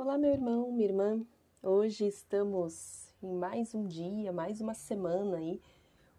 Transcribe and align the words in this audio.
Olá, 0.00 0.16
meu 0.16 0.30
irmão, 0.30 0.70
minha 0.70 0.88
irmã. 0.88 1.26
Hoje 1.60 2.06
estamos 2.06 3.12
em 3.20 3.34
mais 3.34 3.74
um 3.74 3.84
dia, 3.84 4.32
mais 4.32 4.60
uma 4.60 4.72
semana 4.72 5.38
aí 5.38 5.60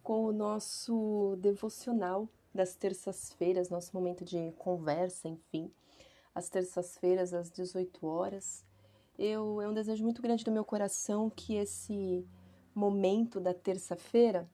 com 0.04 0.26
o 0.26 0.34
nosso 0.34 1.38
devocional 1.40 2.28
das 2.54 2.76
terças-feiras, 2.76 3.70
nosso 3.70 3.96
momento 3.96 4.26
de 4.26 4.52
conversa, 4.58 5.30
enfim, 5.30 5.72
às 6.36 6.50
terças-feiras 6.50 7.34
às 7.34 7.50
18 7.50 8.06
horas. 8.06 8.66
Eu 9.18 9.62
é 9.62 9.68
um 9.70 9.74
desejo 9.74 10.04
muito 10.04 10.22
grande 10.22 10.44
do 10.44 10.52
meu 10.52 10.66
coração 10.66 11.30
que 11.30 11.56
esse 11.56 12.28
momento 12.76 13.40
da 13.40 13.54
terça-feira 13.54 14.46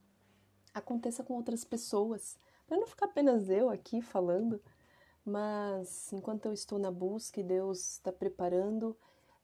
aconteça 0.71 1.23
com 1.23 1.33
outras 1.33 1.65
pessoas, 1.65 2.37
para 2.67 2.77
não 2.77 2.85
ficar 2.85 3.07
apenas 3.07 3.49
eu 3.49 3.71
aqui 3.71 4.03
falando, 4.03 4.61
mas 5.25 6.13
enquanto 6.13 6.45
eu 6.45 6.53
estou 6.53 6.77
na 6.77 6.91
busca 6.91 7.39
e 7.39 7.43
Deus 7.43 7.93
está 7.93 8.11
preparando, 8.11 8.95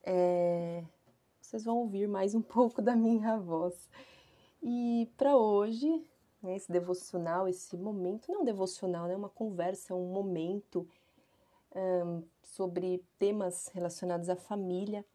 é, 0.04 0.84
vocês 1.42 1.64
vão 1.64 1.78
ouvir 1.78 2.08
mais 2.08 2.34
um 2.34 2.42
pouco 2.42 2.82
da 2.82 2.96
minha 2.96 3.38
voz. 3.38 3.90
E 4.64 5.10
para 5.18 5.36
hoje, 5.36 6.06
né, 6.42 6.56
esse 6.56 6.72
devocional, 6.72 7.48
esse 7.48 7.76
momento, 7.78 8.32
não 8.32 8.44
devocional, 8.44 9.08
né, 9.08 9.16
uma 9.16 9.30
conversa, 9.30 9.96
um 9.96 10.12
momento 10.12 10.88
um, 11.76 12.24
sobre 12.42 13.04
temas 13.18 13.68
relacionados 13.70 14.30
à 14.30 14.36
família. 14.36 15.06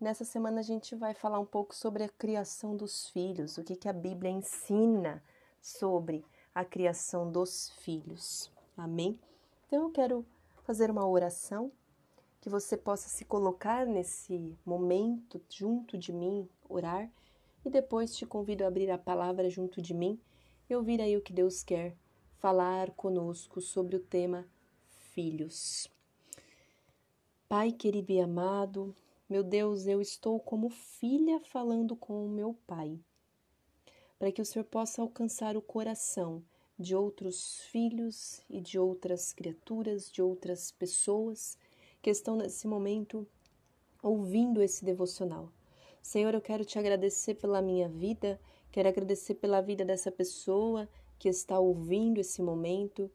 Nessa 0.00 0.24
semana 0.24 0.60
a 0.60 0.62
gente 0.62 0.94
vai 0.94 1.12
falar 1.12 1.38
um 1.38 1.46
pouco 1.46 1.74
sobre 1.74 2.04
a 2.04 2.08
criação 2.08 2.76
dos 2.76 3.08
filhos, 3.10 3.58
o 3.58 3.64
que, 3.64 3.76
que 3.76 3.88
a 3.88 3.92
Bíblia 3.92 4.30
ensina 4.30 5.22
sobre 5.60 6.24
a 6.54 6.64
criação 6.64 7.30
dos 7.30 7.70
filhos. 7.80 8.50
Amém? 8.76 9.18
Então 9.66 9.82
eu 9.82 9.90
quero 9.90 10.26
fazer 10.62 10.90
uma 10.90 11.06
oração 11.06 11.70
que 12.40 12.48
você 12.48 12.76
possa 12.76 13.08
se 13.08 13.24
colocar 13.24 13.86
nesse 13.86 14.56
momento 14.64 15.40
junto 15.48 15.98
de 15.98 16.12
mim, 16.12 16.48
orar, 16.68 17.10
e 17.64 17.68
depois 17.68 18.16
te 18.16 18.24
convido 18.24 18.64
a 18.64 18.68
abrir 18.68 18.90
a 18.90 18.96
palavra 18.96 19.50
junto 19.50 19.82
de 19.82 19.92
mim 19.92 20.18
e 20.68 20.74
ouvir 20.74 21.00
aí 21.00 21.16
o 21.16 21.20
que 21.20 21.32
Deus 21.32 21.62
quer 21.62 21.94
falar 22.38 22.90
conosco 22.92 23.60
sobre 23.60 23.96
o 23.96 24.00
tema 24.00 24.46
filhos. 25.12 25.90
Pai 27.48 27.72
querido 27.72 28.12
e 28.12 28.20
amado, 28.20 28.94
meu 29.28 29.42
Deus, 29.42 29.86
eu 29.86 30.00
estou 30.00 30.40
como 30.40 30.70
filha 30.70 31.40
falando 31.40 31.94
com 31.94 32.24
o 32.24 32.28
meu 32.28 32.56
Pai, 32.66 32.98
para 34.18 34.32
que 34.32 34.40
o 34.40 34.44
Senhor 34.44 34.64
possa 34.64 35.02
alcançar 35.02 35.56
o 35.56 35.62
coração 35.62 36.42
de 36.78 36.96
outros 36.96 37.60
filhos 37.64 38.40
e 38.48 38.60
de 38.60 38.78
outras 38.78 39.34
criaturas, 39.34 40.10
de 40.10 40.22
outras 40.22 40.70
pessoas 40.70 41.58
que 42.02 42.10
estão 42.10 42.36
nesse 42.36 42.66
momento 42.66 43.26
ouvindo 44.02 44.62
esse 44.62 44.84
devocional. 44.84 45.52
Senhor, 46.02 46.32
eu 46.34 46.40
quero 46.40 46.64
te 46.64 46.78
agradecer 46.78 47.34
pela 47.34 47.60
minha 47.60 47.88
vida, 47.88 48.40
quero 48.72 48.88
agradecer 48.88 49.34
pela 49.34 49.60
vida 49.60 49.84
dessa 49.84 50.10
pessoa 50.10 50.88
que 51.18 51.28
está 51.28 51.58
ouvindo 51.58 52.18
esse 52.18 52.40
momento. 52.40 53.10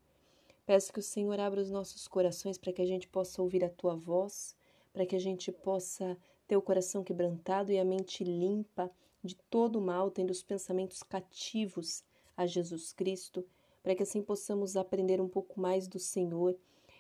Peço 0.65 0.93
que 0.93 0.99
o 0.99 1.03
Senhor 1.03 1.39
abra 1.39 1.61
os 1.61 1.71
nossos 1.71 2.07
corações 2.07 2.57
para 2.57 2.71
que 2.71 2.81
a 2.81 2.85
gente 2.85 3.07
possa 3.07 3.41
ouvir 3.41 3.63
a 3.63 3.69
tua 3.69 3.95
voz, 3.95 4.55
para 4.93 5.05
que 5.05 5.15
a 5.15 5.19
gente 5.19 5.51
possa 5.51 6.17
ter 6.47 6.55
o 6.55 6.61
coração 6.61 7.03
quebrantado 7.03 7.71
e 7.71 7.79
a 7.79 7.85
mente 7.85 8.23
limpa 8.23 8.91
de 9.23 9.35
todo 9.49 9.77
o 9.77 9.81
mal, 9.81 10.11
tendo 10.11 10.29
os 10.29 10.43
pensamentos 10.43 11.01
cativos 11.01 12.03
a 12.37 12.45
Jesus 12.45 12.93
Cristo, 12.93 13.43
para 13.81 13.95
que 13.95 14.03
assim 14.03 14.21
possamos 14.21 14.77
aprender 14.77 15.19
um 15.19 15.27
pouco 15.27 15.59
mais 15.59 15.87
do 15.87 15.97
Senhor 15.97 16.55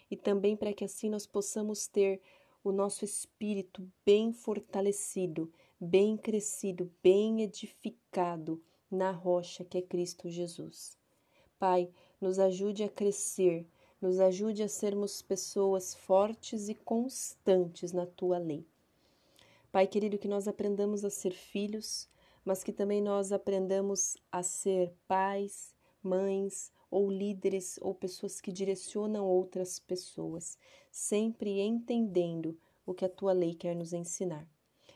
e 0.09 0.15
também 0.15 0.55
para 0.55 0.73
que 0.73 0.85
assim 0.85 1.09
nós 1.09 1.25
possamos 1.25 1.87
ter 1.87 2.21
o 2.63 2.71
nosso 2.71 3.05
espírito 3.05 3.87
bem 4.05 4.33
fortalecido, 4.33 5.51
bem 5.79 6.17
crescido, 6.17 6.91
bem 7.03 7.41
edificado 7.41 8.61
na 8.89 9.11
rocha 9.11 9.63
que 9.63 9.77
é 9.77 9.81
Cristo 9.81 10.29
Jesus. 10.29 10.97
Pai, 11.59 11.89
nos 12.19 12.39
ajude 12.39 12.83
a 12.83 12.89
crescer, 12.89 13.67
nos 14.01 14.19
ajude 14.19 14.63
a 14.63 14.67
sermos 14.67 15.21
pessoas 15.21 15.93
fortes 15.93 16.69
e 16.69 16.75
constantes 16.75 17.91
na 17.91 18.05
tua 18.05 18.37
lei. 18.37 18.65
Pai 19.71 19.87
querido, 19.87 20.17
que 20.17 20.27
nós 20.27 20.47
aprendamos 20.47 21.03
a 21.03 21.09
ser 21.09 21.31
filhos, 21.31 22.09
mas 22.43 22.63
que 22.63 22.71
também 22.71 23.01
nós 23.01 23.31
aprendamos 23.31 24.17
a 24.31 24.41
ser 24.41 24.93
pais, 25.07 25.73
mães, 26.01 26.71
ou 26.95 27.11
líderes 27.11 27.77
ou 27.81 27.93
pessoas 27.93 28.39
que 28.39 28.53
direcionam 28.53 29.27
outras 29.27 29.79
pessoas, 29.79 30.57
sempre 30.89 31.59
entendendo 31.59 32.57
o 32.85 32.93
que 32.93 33.03
a 33.03 33.09
tua 33.09 33.33
lei 33.33 33.53
quer 33.53 33.75
nos 33.75 33.91
ensinar. 33.91 34.47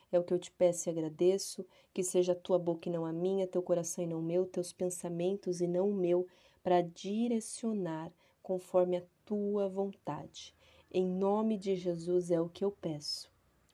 É 0.10 0.18
o 0.18 0.24
que 0.24 0.34
eu 0.34 0.40
te 0.40 0.50
peço 0.50 0.88
e 0.88 0.92
agradeço, 0.92 1.66
que 1.94 2.02
seja 2.02 2.32
a 2.32 2.36
tua 2.36 2.58
boca 2.58 2.88
e 2.88 2.92
não 2.92 3.06
a 3.06 3.12
minha, 3.12 3.46
teu 3.46 3.62
coração 3.62 4.02
e 4.02 4.08
não 4.08 4.20
o 4.20 4.24
meu, 4.24 4.46
teus 4.46 4.72
pensamentos 4.72 5.60
e 5.60 5.68
não 5.68 5.90
o 5.90 5.94
meu, 5.94 6.26
para 6.64 6.80
direcionar 6.82 8.14
conforme 8.42 8.96
a 8.96 9.04
tua 9.26 9.68
vontade. 9.68 10.56
Em 10.90 11.06
nome 11.06 11.58
de 11.58 11.76
Jesus 11.76 12.32
é 12.32 12.40
o 12.40 12.48
que 12.48 12.64
eu 12.64 12.72
peço. 12.72 13.30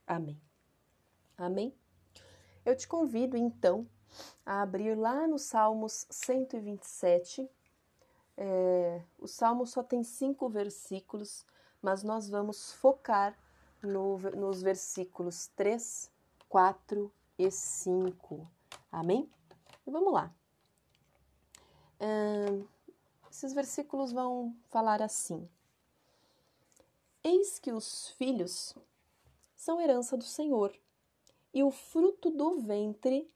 Amém. 0.08 0.42
Amém? 1.38 1.72
Eu 2.66 2.76
te 2.76 2.88
convido 2.88 3.38
então 3.38 3.88
a 4.44 4.64
abrir 4.64 4.96
lá 4.96 5.28
no 5.28 5.38
Salmos 5.38 6.08
127, 6.10 7.48
é, 8.38 9.02
o 9.18 9.28
salmo 9.28 9.66
só 9.66 9.82
tem 9.82 10.04
cinco 10.04 10.50
versículos, 10.50 11.46
mas 11.82 12.04
nós 12.04 12.30
vamos 12.30 12.74
focar 12.74 13.38
no, 13.82 14.18
nos 14.18 14.62
versículos 14.62 15.48
3, 15.56 16.12
4 16.50 17.12
e 17.38 17.50
5. 17.50 18.48
Amém? 18.92 19.30
E 19.86 19.92
vamos 19.92 20.14
lá. 20.14 20.34
É, 22.00 22.46
esses 23.32 23.54
versículos 23.54 24.12
vão 24.12 24.56
falar 24.70 25.02
assim: 25.02 25.48
Eis 27.24 27.58
que 27.58 27.72
os 27.72 28.10
filhos 28.12 28.76
são 29.56 29.80
herança 29.80 30.18
do 30.18 30.24
Senhor, 30.24 30.78
e 31.54 31.64
o 31.64 31.72
fruto 31.72 32.30
do 32.30 32.60
ventre, 32.60 33.32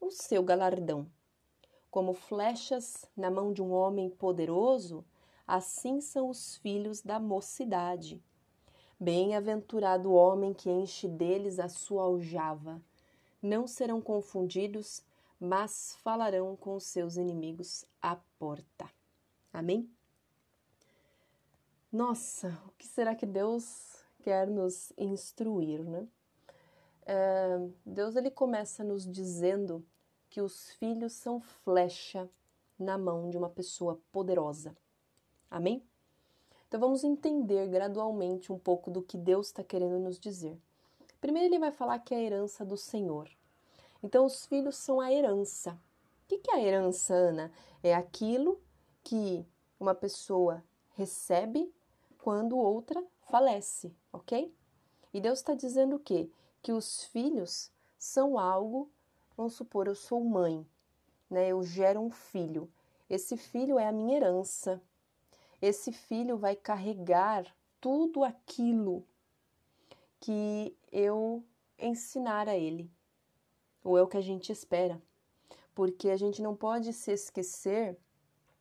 o 0.00 0.10
seu 0.10 0.42
galardão. 0.42 1.10
Como 1.96 2.12
flechas 2.12 3.06
na 3.16 3.30
mão 3.30 3.54
de 3.54 3.62
um 3.62 3.72
homem 3.72 4.10
poderoso, 4.10 5.02
assim 5.46 5.98
são 6.02 6.28
os 6.28 6.58
filhos 6.58 7.00
da 7.00 7.18
mocidade. 7.18 8.22
Bem-aventurado 9.00 10.10
o 10.10 10.14
homem 10.14 10.52
que 10.52 10.68
enche 10.68 11.08
deles 11.08 11.58
a 11.58 11.70
sua 11.70 12.02
aljava. 12.02 12.82
Não 13.40 13.66
serão 13.66 14.02
confundidos, 14.02 15.02
mas 15.40 15.96
falarão 16.02 16.54
com 16.54 16.78
seus 16.78 17.16
inimigos 17.16 17.86
à 18.02 18.16
porta. 18.38 18.90
Amém? 19.50 19.90
Nossa, 21.90 22.62
o 22.66 22.72
que 22.72 22.86
será 22.86 23.14
que 23.14 23.24
Deus 23.24 24.04
quer 24.22 24.46
nos 24.46 24.92
instruir, 24.98 25.82
né? 25.82 26.06
É, 27.06 27.58
Deus 27.86 28.16
ele 28.16 28.30
começa 28.30 28.84
nos 28.84 29.10
dizendo 29.10 29.82
que 30.36 30.40
os 30.42 30.70
filhos 30.72 31.14
são 31.14 31.40
flecha 31.40 32.28
na 32.78 32.98
mão 32.98 33.30
de 33.30 33.38
uma 33.38 33.48
pessoa 33.48 33.98
poderosa. 34.12 34.76
Amém? 35.50 35.82
Então 36.68 36.78
vamos 36.78 37.02
entender 37.04 37.66
gradualmente 37.68 38.52
um 38.52 38.58
pouco 38.58 38.90
do 38.90 39.00
que 39.00 39.16
Deus 39.16 39.46
está 39.46 39.64
querendo 39.64 39.98
nos 39.98 40.20
dizer. 40.20 40.60
Primeiro, 41.22 41.48
ele 41.48 41.58
vai 41.58 41.72
falar 41.72 42.00
que 42.00 42.14
é 42.14 42.18
a 42.18 42.20
herança 42.20 42.66
do 42.66 42.76
Senhor. 42.76 43.30
Então, 44.02 44.26
os 44.26 44.44
filhos 44.44 44.76
são 44.76 45.00
a 45.00 45.10
herança. 45.10 45.72
O 45.72 46.26
que 46.26 46.50
é 46.50 46.56
a 46.56 46.62
herança, 46.62 47.14
Ana? 47.14 47.50
É 47.82 47.94
aquilo 47.94 48.60
que 49.02 49.42
uma 49.80 49.94
pessoa 49.94 50.62
recebe 50.96 51.72
quando 52.18 52.58
outra 52.58 53.02
falece, 53.22 53.90
ok? 54.12 54.54
E 55.14 55.18
Deus 55.18 55.38
está 55.38 55.54
dizendo 55.54 55.96
o 55.96 56.00
quê? 56.00 56.28
Que 56.60 56.72
os 56.72 57.04
filhos 57.04 57.72
são 57.98 58.38
algo 58.38 58.90
Vamos 59.36 59.52
supor, 59.52 59.86
eu 59.86 59.94
sou 59.94 60.24
mãe, 60.24 60.66
né? 61.28 61.48
Eu 61.48 61.62
gero 61.62 62.00
um 62.00 62.10
filho. 62.10 62.70
Esse 63.08 63.36
filho 63.36 63.78
é 63.78 63.86
a 63.86 63.92
minha 63.92 64.16
herança. 64.16 64.80
Esse 65.60 65.92
filho 65.92 66.38
vai 66.38 66.56
carregar 66.56 67.44
tudo 67.78 68.24
aquilo 68.24 69.04
que 70.18 70.74
eu 70.90 71.44
ensinar 71.78 72.48
a 72.48 72.56
ele. 72.56 72.90
Ou 73.84 73.98
é 73.98 74.02
o 74.02 74.08
que 74.08 74.16
a 74.16 74.22
gente 74.22 74.50
espera. 74.50 75.00
Porque 75.74 76.08
a 76.08 76.16
gente 76.16 76.40
não 76.40 76.56
pode 76.56 76.92
se 76.94 77.12
esquecer, 77.12 77.94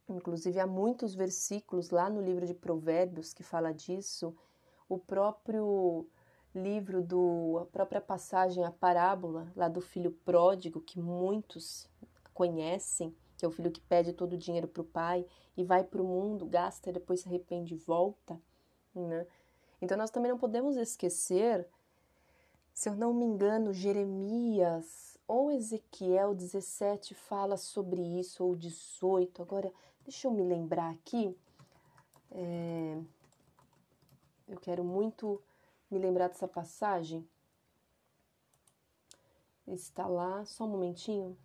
inclusive 0.09 0.59
há 0.59 0.67
muitos 0.67 1.15
versículos 1.15 1.89
lá 1.89 2.09
no 2.09 2.21
livro 2.21 2.45
de 2.45 2.53
Provérbios 2.53 3.33
que 3.33 3.43
fala 3.43 3.73
disso, 3.73 4.35
o 4.89 4.97
próprio 4.97 6.05
livro 6.55 7.01
do 7.01 7.59
a 7.61 7.65
própria 7.65 8.01
passagem 8.01 8.63
a 8.63 8.71
parábola 8.71 9.51
lá 9.55 9.67
do 9.67 9.81
filho 9.81 10.11
pródigo 10.11 10.81
que 10.81 10.99
muitos 10.99 11.89
conhecem, 12.33 13.15
que 13.37 13.45
é 13.45 13.47
o 13.47 13.51
filho 13.51 13.71
que 13.71 13.81
pede 13.81 14.13
todo 14.13 14.33
o 14.33 14.37
dinheiro 14.37 14.67
para 14.67 14.81
o 14.81 14.85
pai 14.85 15.25
e 15.57 15.63
vai 15.63 15.83
para 15.83 16.01
o 16.01 16.05
mundo, 16.05 16.45
gasta 16.45 16.89
e 16.89 16.93
depois 16.93 17.21
se 17.21 17.27
arrepende 17.27 17.73
e 17.73 17.77
volta, 17.77 18.39
né? 18.93 19.27
Então 19.81 19.97
nós 19.97 20.09
também 20.09 20.31
não 20.31 20.37
podemos 20.37 20.77
esquecer 20.77 21.67
Se 22.73 22.89
eu 22.89 22.95
não 22.95 23.13
me 23.13 23.25
engano, 23.25 23.73
Jeremias 23.73 25.17
ou 25.27 25.51
Ezequiel 25.51 26.35
17 26.35 27.13
fala 27.15 27.57
sobre 27.57 28.01
isso, 28.01 28.43
ou 28.43 28.55
18. 28.55 29.41
Agora, 29.41 29.71
deixa 30.03 30.27
eu 30.27 30.31
me 30.31 30.43
lembrar 30.43 30.91
aqui. 30.91 31.35
É... 32.31 32.97
Eu 34.47 34.59
quero 34.59 34.83
muito 34.83 35.41
me 35.95 36.01
lembrar 36.01 36.27
dessa 36.27 36.47
passagem. 36.47 37.25
Está 39.65 40.05
lá, 40.07 40.45
só 40.45 40.65
um 40.65 40.69
momentinho. 40.69 41.37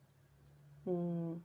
Hum. 0.86 1.38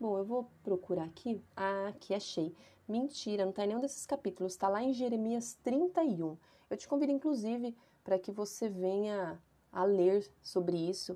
Bom, 0.00 0.16
eu 0.16 0.24
vou 0.24 0.50
procurar 0.62 1.04
aqui. 1.04 1.42
Ah, 1.54 1.88
aqui 1.88 2.14
achei. 2.14 2.54
Mentira, 2.88 3.44
não 3.44 3.50
está 3.50 3.64
em 3.64 3.68
nenhum 3.68 3.80
desses 3.80 4.06
capítulos. 4.06 4.52
Está 4.52 4.68
lá 4.68 4.82
em 4.82 4.92
Jeremias 4.92 5.54
31. 5.62 6.36
Eu 6.70 6.76
te 6.76 6.88
convido, 6.88 7.12
inclusive, 7.12 7.76
para 8.02 8.18
que 8.18 8.32
você 8.32 8.68
venha 8.68 9.40
a 9.70 9.84
ler 9.84 10.28
sobre 10.42 10.76
isso. 10.76 11.12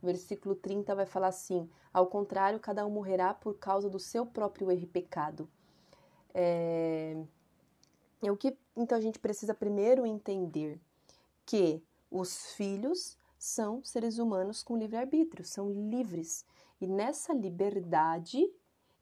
O 0.00 0.06
versículo 0.06 0.54
30 0.54 0.94
vai 0.94 1.06
falar 1.06 1.28
assim: 1.28 1.68
Ao 1.92 2.06
contrário, 2.06 2.60
cada 2.60 2.86
um 2.86 2.90
morrerá 2.90 3.34
por 3.34 3.58
causa 3.58 3.90
do 3.90 3.98
seu 3.98 4.24
próprio 4.24 4.70
erro 4.70 4.84
e 4.84 4.86
pecado. 4.86 5.48
É... 6.32 7.16
é 8.22 8.30
o 8.30 8.36
que 8.36 8.56
então 8.76 8.96
a 8.96 9.00
gente 9.00 9.18
precisa 9.18 9.54
primeiro 9.54 10.06
entender 10.06 10.78
que 11.44 11.82
os 12.10 12.52
filhos 12.52 13.16
são 13.38 13.82
seres 13.84 14.18
humanos 14.18 14.62
com 14.62 14.76
livre-arbítrio, 14.76 15.44
são 15.44 15.70
livres. 15.70 16.44
E 16.80 16.86
nessa 16.86 17.32
liberdade, 17.32 18.50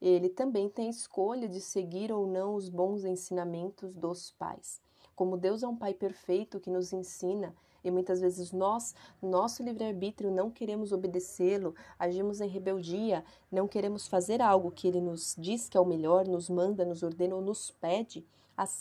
ele 0.00 0.28
também 0.28 0.68
tem 0.68 0.88
escolha 0.88 1.48
de 1.48 1.60
seguir 1.60 2.12
ou 2.12 2.26
não 2.26 2.54
os 2.54 2.68
bons 2.68 3.04
ensinamentos 3.04 3.94
dos 3.94 4.32
pais. 4.32 4.80
Como 5.16 5.36
Deus 5.36 5.62
é 5.62 5.68
um 5.68 5.76
pai 5.76 5.94
perfeito 5.94 6.60
que 6.60 6.70
nos 6.70 6.92
ensina, 6.92 7.54
e 7.84 7.90
muitas 7.90 8.20
vezes 8.20 8.50
nós, 8.50 8.94
nosso 9.22 9.62
livre-arbítrio, 9.62 10.30
não 10.30 10.50
queremos 10.50 10.90
obedecê-lo, 10.90 11.74
agimos 11.98 12.40
em 12.40 12.48
rebeldia, 12.48 13.24
não 13.52 13.68
queremos 13.68 14.08
fazer 14.08 14.40
algo 14.40 14.70
que 14.70 14.88
ele 14.88 15.00
nos 15.00 15.36
diz 15.38 15.68
que 15.68 15.76
é 15.76 15.80
o 15.80 15.84
melhor, 15.84 16.26
nos 16.26 16.48
manda, 16.48 16.84
nos 16.84 17.02
ordena 17.02 17.36
ou 17.36 17.42
nos 17.42 17.70
pede. 17.70 18.26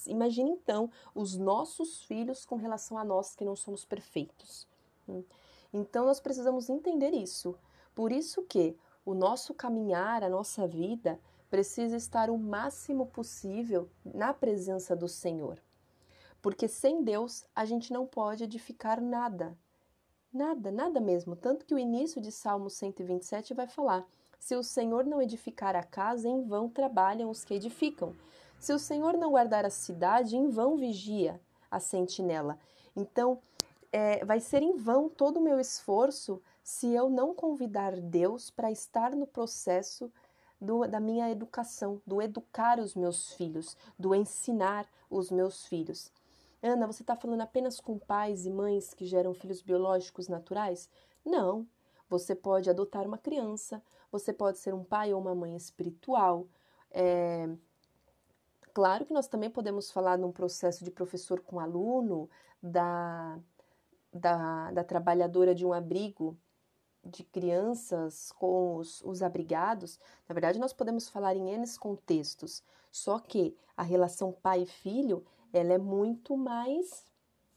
Imagine 0.08 0.52
então 0.52 0.90
os 1.14 1.36
nossos 1.36 2.04
filhos 2.04 2.46
com 2.46 2.56
relação 2.56 2.98
a 2.98 3.04
nós 3.04 3.36
que 3.36 3.46
não 3.46 3.56
somos 3.56 3.86
perfeitos. 3.86 4.68
Hum. 5.08 5.24
Então 5.74 6.06
nós 6.06 6.20
precisamos 6.20 6.70
entender 6.70 7.12
isso. 7.12 7.56
Por 7.96 8.12
isso 8.12 8.44
que 8.44 8.76
o 9.06 9.14
nosso 9.14 9.54
caminhar, 9.54 10.24
a 10.24 10.30
nossa 10.30 10.68
vida, 10.68 11.20
precisa 11.50 11.96
estar 11.96 12.30
o 12.30 12.38
máximo 12.38 13.06
possível 13.08 13.90
na 14.04 14.34
presença 14.34 14.96
do 14.96 15.08
Senhor. 15.08 15.60
Porque 16.42 16.68
sem 16.68 17.04
Deus 17.04 17.46
a 17.56 17.64
gente 17.64 17.94
não 17.94 18.06
pode 18.06 18.44
edificar 18.44 19.02
nada. 19.02 19.56
Nada, 20.34 20.72
nada 20.72 21.00
mesmo. 21.00 21.36
Tanto 21.36 21.64
que 21.64 21.76
o 21.76 21.80
início 21.80 22.20
de 22.20 22.32
Salmo 22.32 22.70
127 22.70 23.54
vai 23.54 23.68
falar: 23.68 24.04
Se 24.40 24.56
o 24.56 24.64
Senhor 24.64 25.06
não 25.06 25.22
edificar 25.22 25.76
a 25.76 25.84
casa, 25.84 26.28
em 26.28 26.42
vão 26.42 26.68
trabalham 26.68 27.30
os 27.30 27.46
que 27.46 27.54
edificam. 27.54 28.16
Se 28.64 28.72
o 28.72 28.80
Senhor 28.80 29.18
não 29.18 29.32
guardar 29.32 29.66
a 29.66 29.70
cidade, 29.70 30.38
em 30.38 30.48
vão 30.48 30.78
vigia 30.78 31.38
a 31.70 31.82
sentinela. 31.82 32.58
Então, 32.96 33.42
é, 33.92 34.24
vai 34.24 34.40
ser 34.40 34.64
em 34.64 34.78
vão 34.78 35.10
todo 35.10 35.36
o 35.36 35.42
meu 35.42 35.60
esforço 35.60 36.42
se 36.64 36.88
eu 36.88 37.10
não 37.10 37.36
convidar 37.36 38.00
Deus 38.00 38.50
para 38.50 38.72
estar 38.72 39.12
no 39.18 39.28
processo 39.28 40.10
do, 40.62 40.88
da 40.88 41.02
minha 41.02 41.30
educação, 41.30 42.02
do 42.08 42.22
educar 42.22 42.80
os 42.80 42.96
meus 42.96 43.34
filhos, 43.34 43.76
do 44.00 44.16
ensinar 44.16 44.88
os 45.10 45.30
meus 45.30 45.66
filhos. 45.66 46.10
Ana, 46.62 46.88
você 46.88 47.04
está 47.04 47.18
falando 47.18 47.42
apenas 47.42 47.82
com 47.82 48.00
pais 48.00 48.46
e 48.46 48.50
mães 48.50 48.94
que 48.94 49.06
geram 49.06 49.34
filhos 49.34 49.62
biológicos 49.62 50.30
naturais? 50.30 50.90
Não. 51.26 51.68
Você 52.10 52.34
pode 52.34 52.70
adotar 52.70 53.06
uma 53.06 53.18
criança, 53.18 53.84
você 54.10 54.32
pode 54.32 54.58
ser 54.58 54.74
um 54.74 54.86
pai 54.86 55.14
ou 55.14 55.20
uma 55.20 55.36
mãe 55.36 55.54
espiritual. 55.54 56.48
É... 56.92 57.50
Claro 58.74 59.06
que 59.06 59.14
nós 59.14 59.28
também 59.28 59.50
podemos 59.50 59.92
falar 59.92 60.18
num 60.18 60.32
processo 60.32 60.84
de 60.84 60.92
professor 60.92 61.40
com 61.42 61.60
aluno, 61.60 62.30
da 62.62 63.40
da, 64.14 64.72
da 64.72 64.84
trabalhadora 64.84 65.56
de 65.56 65.66
um 65.66 65.74
abrigo 65.74 66.38
de 67.04 67.24
crianças 67.24 68.32
com 68.34 68.78
os, 68.78 69.02
os 69.02 69.22
abrigados, 69.22 70.00
na 70.30 70.34
verdade 70.34 70.60
nós 70.60 70.72
podemos 70.72 71.10
falar 71.10 71.36
em 71.36 71.50
N 71.50 71.66
contextos, 71.78 72.64
só 72.92 73.20
que 73.20 73.58
a 73.76 73.84
relação 73.84 74.32
pai 74.32 74.66
filho 74.66 75.26
ela 75.52 75.74
é 75.74 75.78
muito 75.78 76.38
mais 76.38 77.06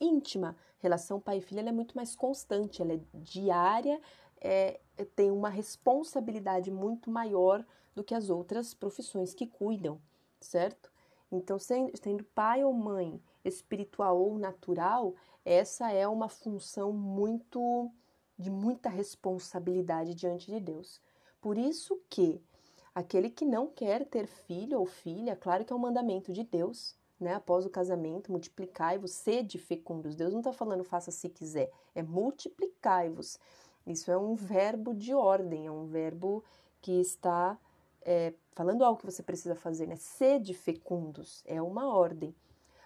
íntima. 0.00 0.56
Relação 0.78 1.20
pai 1.20 1.40
filho 1.40 1.60
ela 1.60 1.68
é 1.68 1.72
muito 1.72 1.94
mais 1.94 2.16
constante, 2.16 2.82
ela 2.82 2.94
é 2.94 3.00
diária, 3.14 4.00
é, 4.40 4.80
tem 5.14 5.30
uma 5.30 5.48
responsabilidade 5.48 6.70
muito 6.70 7.10
maior 7.10 7.64
do 7.94 8.02
que 8.02 8.14
as 8.14 8.28
outras 8.30 8.74
profissões 8.74 9.32
que 9.32 9.46
cuidam, 9.46 10.00
certo? 10.40 10.90
Então, 11.30 11.58
sendo, 11.58 12.24
pai 12.34 12.62
ou 12.62 12.72
mãe 12.72 13.20
espiritual 13.44 14.18
ou 14.18 14.38
natural, 14.38 15.14
essa 15.44 15.90
é 15.90 16.06
uma 16.06 16.28
função 16.28 16.92
muito 16.92 17.90
de 18.38 18.50
muita 18.50 18.88
responsabilidade 18.88 20.14
diante 20.14 20.50
de 20.50 20.60
Deus. 20.60 21.00
Por 21.40 21.58
isso 21.58 22.00
que 22.08 22.40
aquele 22.94 23.30
que 23.30 23.44
não 23.44 23.66
quer 23.66 24.04
ter 24.04 24.26
filho 24.26 24.78
ou 24.78 24.86
filha, 24.86 25.36
claro 25.36 25.64
que 25.64 25.72
é 25.72 25.76
um 25.76 25.80
mandamento 25.80 26.32
de 26.32 26.44
Deus, 26.44 26.96
né? 27.18 27.34
Após 27.34 27.64
o 27.64 27.70
casamento, 27.70 28.30
multiplicai-vos, 28.30 29.12
sede 29.12 29.58
fecundos. 29.58 30.14
Deus 30.14 30.32
não 30.32 30.40
está 30.40 30.52
falando 30.52 30.84
faça 30.84 31.10
se 31.10 31.28
quiser, 31.28 31.70
é 31.94 32.02
multiplicai-vos. 32.02 33.38
Isso 33.86 34.10
é 34.10 34.18
um 34.18 34.34
verbo 34.34 34.92
de 34.94 35.14
ordem, 35.14 35.66
é 35.66 35.70
um 35.70 35.86
verbo 35.86 36.44
que 36.80 37.00
está 37.00 37.58
é, 38.06 38.32
falando 38.52 38.84
algo 38.84 39.00
que 39.00 39.04
você 39.04 39.20
precisa 39.20 39.56
fazer, 39.56 39.88
né? 39.88 39.96
Sede 39.96 40.54
fecundos, 40.54 41.42
é 41.44 41.60
uma 41.60 41.92
ordem. 41.92 42.32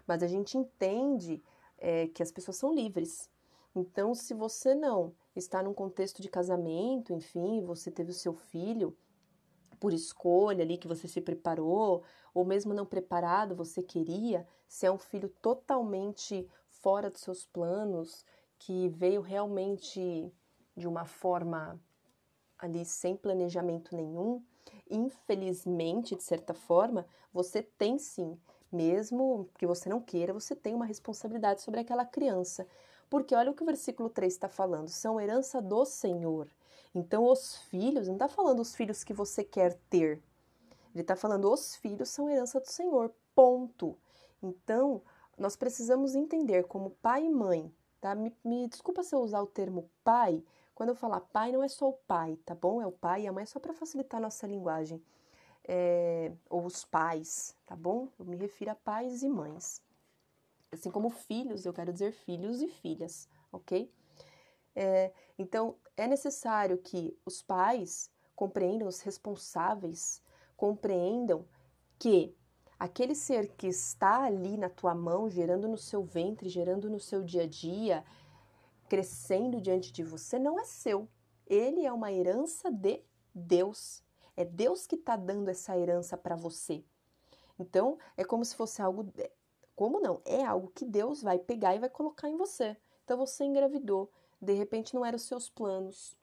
Mas 0.07 0.23
a 0.23 0.27
gente 0.27 0.57
entende 0.57 1.43
é, 1.77 2.09
que 2.09 2.23
as 2.23 2.33
pessoas 2.33 2.57
são 2.57 2.75
livres. 2.75 3.29
Então, 3.77 4.15
se 4.15 4.33
você 4.33 4.75
não 4.75 5.15
está 5.37 5.63
num 5.63 5.75
contexto 5.75 6.23
de 6.23 6.29
casamento, 6.31 7.13
enfim, 7.13 7.63
você 7.63 7.91
teve 7.91 8.11
o 8.11 8.15
seu 8.15 8.33
filho 8.33 8.97
por 9.79 9.93
escolha 9.93 10.65
ali 10.65 10.79
que 10.79 10.89
você 10.89 11.07
se 11.07 11.21
preparou, 11.21 12.03
ou 12.33 12.45
mesmo 12.45 12.73
não 12.73 12.87
preparado, 12.87 13.55
você 13.55 13.83
queria, 13.83 14.47
se 14.67 14.87
é 14.87 14.91
um 14.91 14.99
filho 14.99 15.29
totalmente 15.43 16.49
fora 16.69 17.11
dos 17.11 17.21
seus 17.21 17.45
planos, 17.45 18.25
que 18.59 18.89
veio 18.89 19.21
realmente 19.21 20.33
de 20.75 20.89
uma 20.89 21.05
forma 21.05 21.79
ali 22.59 22.85
sem 22.85 23.17
planejamento 23.17 23.95
nenhum, 23.95 24.43
infelizmente, 24.89 26.15
de 26.15 26.23
certa 26.23 26.55
forma, 26.55 27.07
você 27.33 27.63
tem 27.63 27.99
sim 27.99 28.39
mesmo 28.73 29.49
que 29.59 29.67
você 29.67 29.89
não 29.89 30.01
queira, 30.01 30.33
você 30.33 30.55
tem 30.55 30.75
uma 30.75 30.85
responsabilidade 30.85 31.63
sobre 31.63 31.81
aquela 31.81 32.05
criança. 32.05 32.67
Porque 33.09 33.35
olha 33.35 33.51
o 33.51 33.55
que 33.55 33.63
o 33.63 33.67
versículo 33.67 34.09
3 34.09 34.33
está 34.33 34.49
falando: 34.49 34.89
são 34.89 35.21
herança 35.21 35.61
do 35.61 35.85
Senhor. 35.85 36.49
Então, 36.95 37.25
os 37.25 37.57
filhos, 37.57 38.07
não 38.07 38.15
está 38.15 38.29
falando 38.29 38.61
os 38.61 38.75
filhos 38.75 39.05
que 39.05 39.13
você 39.13 39.45
quer 39.45 39.75
ter. 39.89 40.23
Ele 40.93 41.03
está 41.03 41.15
falando 41.15 41.53
os 41.53 41.77
filhos 41.77 42.09
são 42.09 42.29
herança 42.29 42.61
do 42.61 42.69
Senhor. 42.69 43.13
Ponto. 43.35 43.97
Então, 44.43 45.03
nós 45.39 45.57
precisamos 45.57 46.15
entender 46.15 46.65
como 46.65 46.91
pai 47.03 47.25
e 47.25 47.31
mãe, 47.31 47.73
tá? 48.01 48.15
Me, 48.15 48.35
me 48.45 48.69
desculpa 48.69 49.03
se 49.03 49.15
eu 49.15 49.21
usar 49.21 49.41
o 49.41 49.47
termo 49.47 49.89
pai. 50.03 50.43
Quando 50.81 50.89
eu 50.89 50.95
falar 50.95 51.21
pai, 51.21 51.53
não 51.53 51.63
é 51.63 51.69
só 51.69 51.91
o 51.91 51.93
pai, 51.93 52.39
tá 52.43 52.55
bom? 52.55 52.81
É 52.81 52.87
o 52.87 52.91
pai 52.91 53.25
e 53.25 53.27
a 53.27 53.33
mãe, 53.35 53.43
é 53.43 53.47
só 53.47 53.61
para 53.61 53.75
facilitar 53.75 54.17
a 54.17 54.23
nossa 54.23 54.47
linguagem 54.47 54.99
é, 55.69 56.33
ou 56.49 56.65
os 56.65 56.87
pais, 56.87 57.55
tá 57.67 57.77
bom? 57.77 58.09
Eu 58.19 58.25
me 58.25 58.35
refiro 58.35 58.71
a 58.71 58.75
pais 58.75 59.23
e 59.23 59.29
mães. 59.29 59.83
Assim 60.73 60.91
como 60.91 61.11
filhos, 61.11 61.67
eu 61.67 61.75
quero 61.75 61.93
dizer 61.93 62.13
filhos 62.13 62.63
e 62.63 62.69
filhas, 62.69 63.29
ok? 63.53 63.93
É, 64.75 65.13
então, 65.39 65.77
é 65.99 66.07
necessário 66.07 66.79
que 66.79 67.15
os 67.27 67.43
pais 67.43 68.11
compreendam, 68.35 68.89
os 68.89 69.03
responsáveis 69.03 70.23
compreendam 70.57 71.45
que 71.99 72.35
aquele 72.79 73.15
ser 73.15 73.49
que 73.49 73.67
está 73.67 74.23
ali 74.23 74.57
na 74.57 74.71
tua 74.71 74.95
mão, 74.95 75.29
gerando 75.29 75.69
no 75.69 75.77
seu 75.77 76.03
ventre, 76.03 76.49
gerando 76.49 76.89
no 76.89 76.99
seu 76.99 77.23
dia 77.23 77.43
a 77.43 77.47
dia, 77.47 78.03
crescendo 78.91 79.61
diante 79.61 79.93
de 79.93 80.03
você, 80.03 80.37
não 80.37 80.59
é 80.59 80.65
seu. 80.65 81.09
Ele 81.47 81.87
é 81.87 81.93
uma 81.93 82.13
herança 82.13 82.71
de 82.71 83.03
Deus. 83.33 84.03
É 84.37 84.45
Deus 84.45 84.85
que 84.87 84.97
está 84.97 85.15
dando 85.15 85.49
essa 85.49 85.79
herança 85.79 86.17
para 86.17 86.35
você. 86.35 86.85
Então, 87.57 87.99
é 88.17 88.25
como 88.25 88.45
se 88.45 88.57
fosse 88.57 88.83
algo. 88.83 89.11
Como 89.77 90.01
não? 90.01 90.21
É 90.25 90.45
algo 90.45 90.73
que 90.75 90.85
Deus 90.85 91.23
vai 91.23 91.39
pegar 91.39 91.75
e 91.75 91.79
vai 91.79 91.89
colocar 91.89 92.29
em 92.29 92.37
você. 92.37 92.77
Então, 93.05 93.17
você 93.17 93.45
engravidou. 93.45 94.11
De 94.43 94.55
repente, 94.55 94.95
não 94.95 95.05
eram 95.05 95.17
os 95.17 95.23
seus 95.23 95.49
planos, 95.49 96.17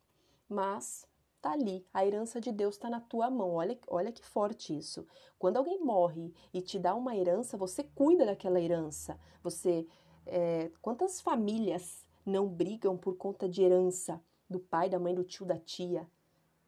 mas 0.50 1.08
tá 1.42 1.52
ali. 1.52 1.86
A 1.94 2.06
herança 2.06 2.42
de 2.42 2.52
Deus 2.52 2.76
está 2.76 2.90
na 2.90 3.00
tua 3.00 3.30
mão. 3.30 3.54
Olha, 3.54 3.80
olha 3.88 4.12
que 4.12 4.26
forte 4.26 4.78
isso. 4.78 5.08
Quando 5.40 5.58
alguém 5.58 5.80
morre 5.80 6.34
e 6.54 6.62
te 6.62 6.78
dá 6.78 6.94
uma 6.96 7.16
herança, 7.16 7.56
você 7.56 7.82
cuida 7.84 8.26
daquela 8.26 8.60
herança. 8.60 9.18
Você 9.42 9.88
É, 10.30 10.70
quantas 10.82 11.22
famílias 11.22 12.06
não 12.30 12.48
brigam 12.48 12.98
por 12.98 13.16
conta 13.16 13.48
de 13.48 13.64
herança 13.64 14.22
do 14.50 14.60
pai, 14.60 14.90
da 14.90 15.00
mãe, 15.00 15.14
do 15.14 15.24
tio, 15.24 15.46
da 15.46 15.58
tia? 15.58 16.08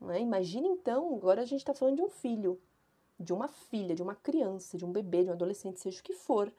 É? 0.10 0.20
Imagina 0.20 0.68
então, 0.68 1.16
agora 1.16 1.42
a 1.42 1.46
gente 1.46 1.60
está 1.60 1.74
falando 1.74 1.98
de 1.98 2.02
um 2.02 2.10
filho, 2.10 2.60
de 3.20 3.34
uma 3.34 3.48
filha, 3.48 3.94
de 3.94 4.02
uma 4.02 4.16
criança, 4.16 4.78
de 4.78 4.86
um 4.86 4.92
bebê, 4.92 5.24
de 5.24 5.30
um 5.30 5.34
adolescente, 5.34 5.80
seja 5.80 6.00
o 6.00 6.04
que 6.04 6.14
for, 6.14 6.52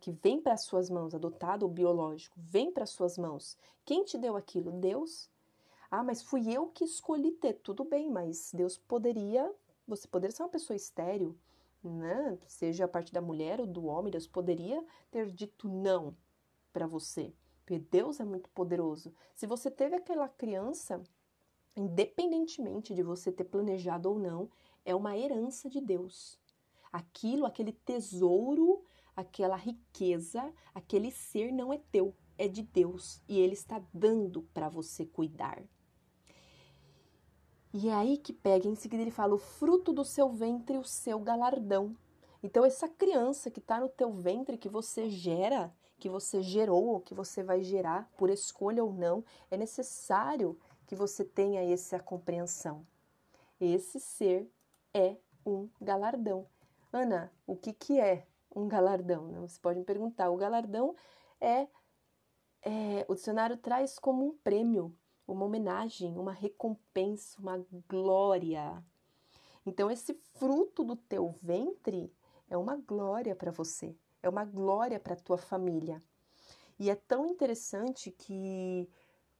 que 0.00 0.12
vem 0.12 0.40
para 0.40 0.54
as 0.54 0.62
suas 0.62 0.88
mãos, 0.88 1.14
adotado 1.14 1.66
ou 1.66 1.70
biológico, 1.70 2.34
vem 2.38 2.72
para 2.72 2.84
as 2.84 2.90
suas 2.90 3.18
mãos. 3.18 3.58
Quem 3.84 4.04
te 4.04 4.16
deu 4.16 4.36
aquilo? 4.36 4.70
Deus. 4.70 5.28
Ah, 5.90 6.02
mas 6.02 6.22
fui 6.22 6.50
eu 6.50 6.68
que 6.68 6.84
escolhi 6.84 7.32
ter. 7.32 7.54
Tudo 7.54 7.84
bem, 7.84 8.10
mas 8.10 8.50
Deus 8.54 8.78
poderia, 8.78 9.52
você 9.86 10.08
poderia 10.08 10.34
ser 10.34 10.42
uma 10.42 10.48
pessoa 10.48 10.76
estéril, 10.76 11.36
né? 11.82 12.38
Seja 12.46 12.84
a 12.84 12.88
parte 12.88 13.12
da 13.12 13.20
mulher 13.20 13.60
ou 13.60 13.66
do 13.66 13.84
homem, 13.84 14.10
Deus 14.10 14.26
poderia 14.26 14.82
ter 15.10 15.30
dito 15.30 15.68
não 15.68 16.16
para 16.72 16.86
você. 16.86 17.34
Porque 17.64 17.78
Deus 17.78 18.20
é 18.20 18.24
muito 18.24 18.50
poderoso. 18.50 19.14
Se 19.34 19.46
você 19.46 19.70
teve 19.70 19.96
aquela 19.96 20.28
criança, 20.28 21.02
independentemente 21.76 22.94
de 22.94 23.02
você 23.02 23.30
ter 23.30 23.44
planejado 23.44 24.10
ou 24.10 24.18
não, 24.18 24.50
é 24.84 24.94
uma 24.94 25.16
herança 25.16 25.70
de 25.70 25.80
Deus. 25.80 26.38
Aquilo, 26.92 27.46
aquele 27.46 27.72
tesouro, 27.72 28.84
aquela 29.16 29.56
riqueza, 29.56 30.52
aquele 30.74 31.10
ser 31.10 31.52
não 31.52 31.72
é 31.72 31.78
teu, 31.90 32.14
é 32.36 32.48
de 32.48 32.62
Deus 32.62 33.22
e 33.28 33.38
ele 33.38 33.54
está 33.54 33.82
dando 33.92 34.42
para 34.52 34.68
você 34.68 35.06
cuidar. 35.06 35.62
E 37.72 37.88
é 37.88 37.94
aí 37.94 38.18
que 38.18 38.32
pega, 38.32 38.68
em 38.68 38.74
seguida 38.74 39.02
ele 39.02 39.10
fala: 39.10 39.34
o 39.34 39.38
fruto 39.38 39.92
do 39.92 40.04
seu 40.04 40.30
ventre, 40.30 40.76
o 40.76 40.84
seu 40.84 41.18
galardão. 41.20 41.96
Então, 42.42 42.64
essa 42.64 42.88
criança 42.88 43.50
que 43.50 43.60
está 43.60 43.80
no 43.80 43.88
teu 43.88 44.12
ventre, 44.12 44.58
que 44.58 44.68
você 44.68 45.08
gera, 45.08 45.72
que 46.02 46.08
você 46.08 46.42
gerou, 46.42 46.86
ou 46.86 47.00
que 47.00 47.14
você 47.14 47.44
vai 47.44 47.62
gerar, 47.62 48.10
por 48.16 48.28
escolha 48.28 48.82
ou 48.82 48.92
não, 48.92 49.24
é 49.48 49.56
necessário 49.56 50.58
que 50.84 50.96
você 50.96 51.24
tenha 51.24 51.62
essa 51.62 52.00
compreensão. 52.00 52.84
Esse 53.60 54.00
ser 54.00 54.50
é 54.92 55.16
um 55.46 55.68
galardão. 55.80 56.44
Ana, 56.92 57.32
o 57.46 57.54
que, 57.54 57.72
que 57.72 58.00
é 58.00 58.26
um 58.52 58.66
galardão? 58.66 59.28
Né? 59.28 59.38
Você 59.38 59.60
pode 59.60 59.78
me 59.78 59.84
perguntar. 59.84 60.28
O 60.30 60.36
galardão 60.36 60.96
é, 61.40 61.68
é, 62.62 63.06
o 63.06 63.14
dicionário 63.14 63.56
traz 63.56 63.96
como 63.96 64.26
um 64.26 64.36
prêmio, 64.38 64.92
uma 65.24 65.44
homenagem, 65.44 66.18
uma 66.18 66.32
recompensa, 66.32 67.40
uma 67.40 67.64
glória. 67.88 68.82
Então, 69.64 69.88
esse 69.88 70.14
fruto 70.34 70.82
do 70.82 70.96
teu 70.96 71.32
ventre 71.40 72.12
é 72.50 72.56
uma 72.56 72.74
glória 72.74 73.36
para 73.36 73.52
você, 73.52 73.94
é 74.22 74.28
uma 74.28 74.44
glória 74.44 75.00
para 75.00 75.14
a 75.14 75.16
tua 75.20 75.36
família. 75.36 76.02
E 76.78 76.90
é 76.90 76.94
tão 76.94 77.26
interessante 77.26 78.10
que, 78.10 78.88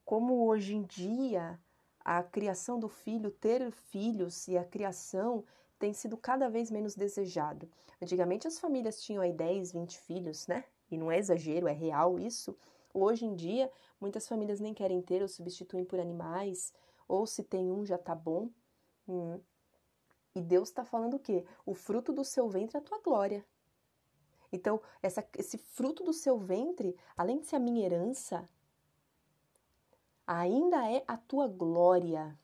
como 0.05 0.45
hoje 0.45 0.75
em 0.75 0.83
dia, 0.83 1.59
a 1.99 2.21
criação 2.21 2.79
do 2.79 2.87
filho, 2.87 3.31
ter 3.31 3.71
filhos 3.71 4.47
e 4.47 4.57
a 4.57 4.63
criação 4.63 5.43
tem 5.79 5.93
sido 5.93 6.17
cada 6.17 6.49
vez 6.49 6.69
menos 6.69 6.95
desejado. 6.95 7.69
Antigamente 8.01 8.47
as 8.47 8.59
famílias 8.59 9.01
tinham 9.01 9.21
aí 9.21 9.33
10, 9.33 9.71
20 9.71 9.97
filhos, 9.99 10.47
né? 10.47 10.63
E 10.89 10.97
não 10.97 11.11
é 11.11 11.17
exagero, 11.17 11.67
é 11.67 11.73
real 11.73 12.19
isso. 12.19 12.57
Hoje 12.93 13.25
em 13.25 13.35
dia, 13.35 13.71
muitas 13.99 14.27
famílias 14.27 14.59
nem 14.59 14.73
querem 14.73 15.01
ter 15.01 15.21
ou 15.21 15.27
substituem 15.27 15.83
por 15.83 15.99
animais, 15.99 16.73
ou 17.07 17.25
se 17.25 17.43
tem 17.43 17.71
um 17.71 17.85
já 17.85 17.97
tá 17.97 18.13
bom. 18.13 18.49
Hum. 19.07 19.39
E 20.35 20.41
Deus 20.41 20.69
está 20.69 20.85
falando 20.85 21.15
o 21.15 21.19
quê? 21.19 21.45
O 21.65 21.73
fruto 21.73 22.13
do 22.13 22.23
seu 22.23 22.47
ventre 22.47 22.77
é 22.77 22.79
a 22.79 22.83
tua 22.83 22.99
glória. 22.99 23.45
Então, 24.53 24.79
essa, 25.01 25.27
esse 25.37 25.57
fruto 25.57 26.03
do 26.03 26.13
seu 26.13 26.37
ventre, 26.37 26.95
além 27.17 27.39
de 27.39 27.47
ser 27.47 27.55
a 27.55 27.59
minha 27.59 27.83
herança, 27.83 28.47
ainda 30.25 30.89
é 30.89 31.03
a 31.07 31.17
tua 31.17 31.47
glória. 31.47 32.37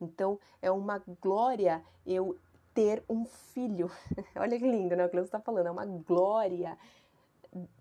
Então, 0.00 0.38
é 0.62 0.70
uma 0.70 1.02
glória 1.20 1.84
eu 2.06 2.38
ter 2.72 3.02
um 3.08 3.24
filho. 3.24 3.90
Olha 4.36 4.58
que 4.58 4.70
lindo, 4.70 4.94
né? 4.94 5.04
O 5.04 5.08
que 5.08 5.16
você 5.16 5.24
está 5.24 5.40
falando, 5.40 5.66
é 5.66 5.70
uma 5.70 5.86
glória 5.86 6.78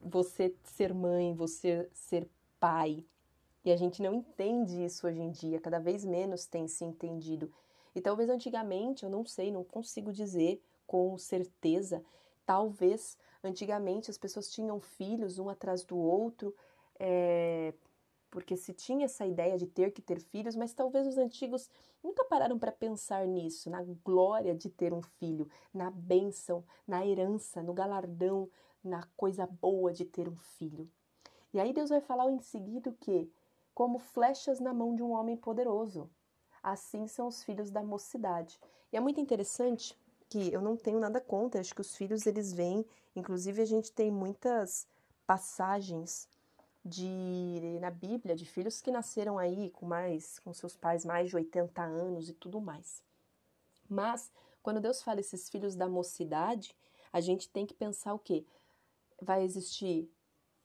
você 0.02 0.56
ser 0.64 0.94
mãe, 0.94 1.34
você 1.34 1.90
ser 1.94 2.30
pai. 2.60 3.06
E 3.64 3.72
a 3.72 3.76
gente 3.76 4.02
não 4.02 4.14
entende 4.14 4.84
isso 4.84 5.08
hoje 5.08 5.22
em 5.22 5.32
dia, 5.32 5.60
cada 5.60 5.80
vez 5.80 6.06
menos 6.06 6.46
tem 6.46 6.68
se 6.68 6.86
entendido. 6.86 7.52
E 7.94 8.02
talvez 8.02 8.30
antigamente, 8.30 9.04
eu 9.04 9.10
não 9.10 9.26
sei, 9.26 9.52
não 9.52 9.64
consigo 9.64 10.12
dizer 10.12 10.62
com 10.86 11.18
certeza, 11.18 12.04
talvez 12.46 13.18
antigamente 13.48 14.10
as 14.10 14.18
pessoas 14.18 14.50
tinham 14.50 14.80
filhos 14.80 15.40
um 15.40 15.50
atrás 15.50 15.84
do 15.84 15.98
outro, 15.98 16.56
é, 17.00 17.74
porque 18.30 18.58
se 18.58 18.74
tinha 18.74 19.06
essa 19.06 19.26
ideia 19.26 19.58
de 19.58 19.66
ter 19.66 19.92
que 19.92 20.02
ter 20.02 20.20
filhos, 20.20 20.56
mas 20.56 20.74
talvez 20.74 21.08
os 21.08 21.18
antigos 21.18 21.70
nunca 22.04 22.26
pararam 22.26 22.60
para 22.60 22.72
pensar 22.72 23.26
nisso, 23.26 23.70
na 23.70 23.82
glória 24.04 24.54
de 24.54 24.70
ter 24.70 24.94
um 24.94 25.02
filho, 25.02 25.50
na 25.74 25.90
bênção, 25.90 26.64
na 26.86 27.06
herança, 27.06 27.64
no 27.64 27.74
galardão, 27.74 28.50
na 28.84 29.04
coisa 29.16 29.48
boa 29.48 29.94
de 29.94 30.06
ter 30.06 30.28
um 30.28 30.36
filho. 30.36 30.90
E 31.54 31.60
aí 31.60 31.72
Deus 31.72 31.90
vai 31.90 32.02
falar 32.02 32.30
em 32.30 32.40
seguida 32.42 32.92
que, 33.00 33.32
como 33.74 34.00
flechas 34.00 34.60
na 34.60 34.74
mão 34.74 34.94
de 34.94 35.02
um 35.02 35.12
homem 35.12 35.38
poderoso, 35.38 36.10
assim 36.62 37.08
são 37.08 37.28
os 37.28 37.44
filhos 37.44 37.72
da 37.72 37.82
mocidade. 37.82 38.60
E 38.92 38.98
é 38.98 39.00
muito 39.00 39.22
interessante 39.22 39.98
que 40.30 40.52
eu 40.52 40.62
não 40.62 40.76
tenho 40.76 41.00
nada 41.00 41.22
contra, 41.22 41.62
acho 41.62 41.74
que 41.74 41.82
os 41.82 41.96
filhos 41.96 42.26
eles 42.26 42.54
vêm, 42.54 42.86
inclusive 43.16 43.62
a 43.62 43.66
gente 43.66 43.92
tem 43.92 44.12
muitas 44.12 44.88
passagens 45.26 46.28
de 46.84 47.80
na 47.82 47.90
Bíblia 47.90 48.36
de 48.36 48.46
filhos 48.46 48.80
que 48.80 48.92
nasceram 48.92 49.40
aí 49.40 49.72
com 49.72 49.88
mais 49.88 50.38
com 50.40 50.54
seus 50.54 50.78
pais 50.78 51.04
mais 51.04 51.30
de 51.30 51.36
80 51.36 51.82
anos 51.82 52.30
e 52.30 52.34
tudo 52.34 52.62
mais. 52.62 53.04
Mas 53.90 54.32
quando 54.62 54.80
Deus 54.80 55.02
fala 55.02 55.20
esses 55.20 55.50
filhos 55.50 55.76
da 55.76 55.90
mocidade, 55.90 56.76
a 57.12 57.20
gente 57.20 57.50
tem 57.50 57.66
que 57.66 57.74
pensar 57.74 58.14
o 58.14 58.20
quê? 58.20 58.46
Vai 59.20 59.44
existir 59.44 60.08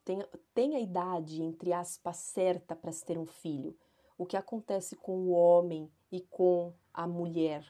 tem, 0.05 0.23
tem 0.53 0.75
a 0.75 0.79
idade 0.79 1.41
entre 1.41 1.73
aspas 1.73 2.17
certa 2.17 2.75
para 2.75 2.91
se 2.91 3.03
ter 3.03 3.17
um 3.17 3.25
filho. 3.25 3.75
O 4.17 4.25
que 4.25 4.37
acontece 4.37 4.95
com 4.95 5.17
o 5.17 5.31
homem 5.31 5.91
e 6.11 6.21
com 6.21 6.71
a 6.93 7.07
mulher? 7.07 7.65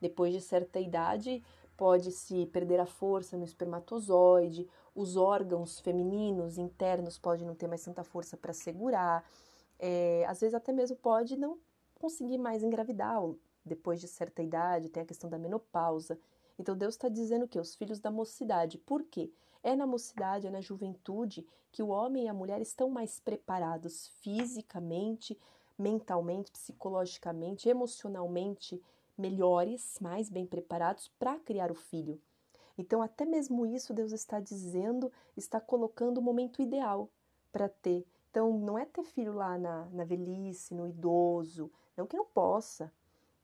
Depois 0.00 0.32
de 0.32 0.40
certa 0.40 0.78
idade, 0.80 1.42
pode-se 1.76 2.46
perder 2.46 2.80
a 2.80 2.86
força 2.86 3.36
no 3.36 3.44
espermatozoide, 3.44 4.68
os 4.94 5.16
órgãos 5.16 5.78
femininos 5.80 6.58
internos 6.58 7.18
podem 7.18 7.46
não 7.46 7.54
ter 7.54 7.66
mais 7.66 7.84
tanta 7.84 8.02
força 8.02 8.36
para 8.36 8.52
segurar, 8.52 9.24
é, 9.78 10.24
às 10.26 10.40
vezes 10.40 10.54
até 10.54 10.72
mesmo 10.72 10.96
pode 10.96 11.36
não 11.36 11.58
conseguir 11.94 12.38
mais 12.38 12.62
engravidar 12.62 13.20
depois 13.64 14.00
de 14.00 14.08
certa 14.08 14.42
idade, 14.42 14.88
tem 14.88 15.02
a 15.02 15.06
questão 15.06 15.28
da 15.28 15.38
menopausa. 15.38 16.18
Então 16.58 16.76
Deus 16.76 16.94
está 16.94 17.08
dizendo 17.08 17.48
que 17.48 17.58
os 17.58 17.74
filhos 17.74 17.98
da 17.98 18.10
mocidade. 18.10 18.78
Por 18.78 19.02
quê? 19.02 19.30
É 19.62 19.74
na 19.74 19.86
mocidade, 19.86 20.46
é 20.46 20.50
na 20.50 20.60
juventude 20.60 21.44
que 21.72 21.82
o 21.82 21.88
homem 21.88 22.24
e 22.24 22.28
a 22.28 22.34
mulher 22.34 22.60
estão 22.60 22.88
mais 22.88 23.18
preparados 23.18 24.08
fisicamente, 24.20 25.38
mentalmente, 25.76 26.50
psicologicamente, 26.52 27.68
emocionalmente 27.68 28.80
melhores, 29.16 29.98
mais 30.00 30.28
bem 30.28 30.46
preparados 30.46 31.08
para 31.18 31.38
criar 31.38 31.70
o 31.70 31.74
filho. 31.74 32.20
Então, 32.78 33.00
até 33.00 33.24
mesmo 33.24 33.64
isso 33.64 33.94
Deus 33.94 34.12
está 34.12 34.38
dizendo, 34.38 35.10
está 35.36 35.60
colocando 35.60 36.18
o 36.18 36.22
momento 36.22 36.60
ideal 36.60 37.08
para 37.50 37.68
ter. 37.68 38.06
Então, 38.30 38.58
não 38.58 38.78
é 38.78 38.84
ter 38.84 39.02
filho 39.02 39.32
lá 39.32 39.56
na, 39.56 39.86
na 39.86 40.04
velhice, 40.04 40.74
no 40.74 40.86
idoso, 40.86 41.70
não 41.96 42.06
que 42.06 42.16
não 42.16 42.26
possa, 42.26 42.92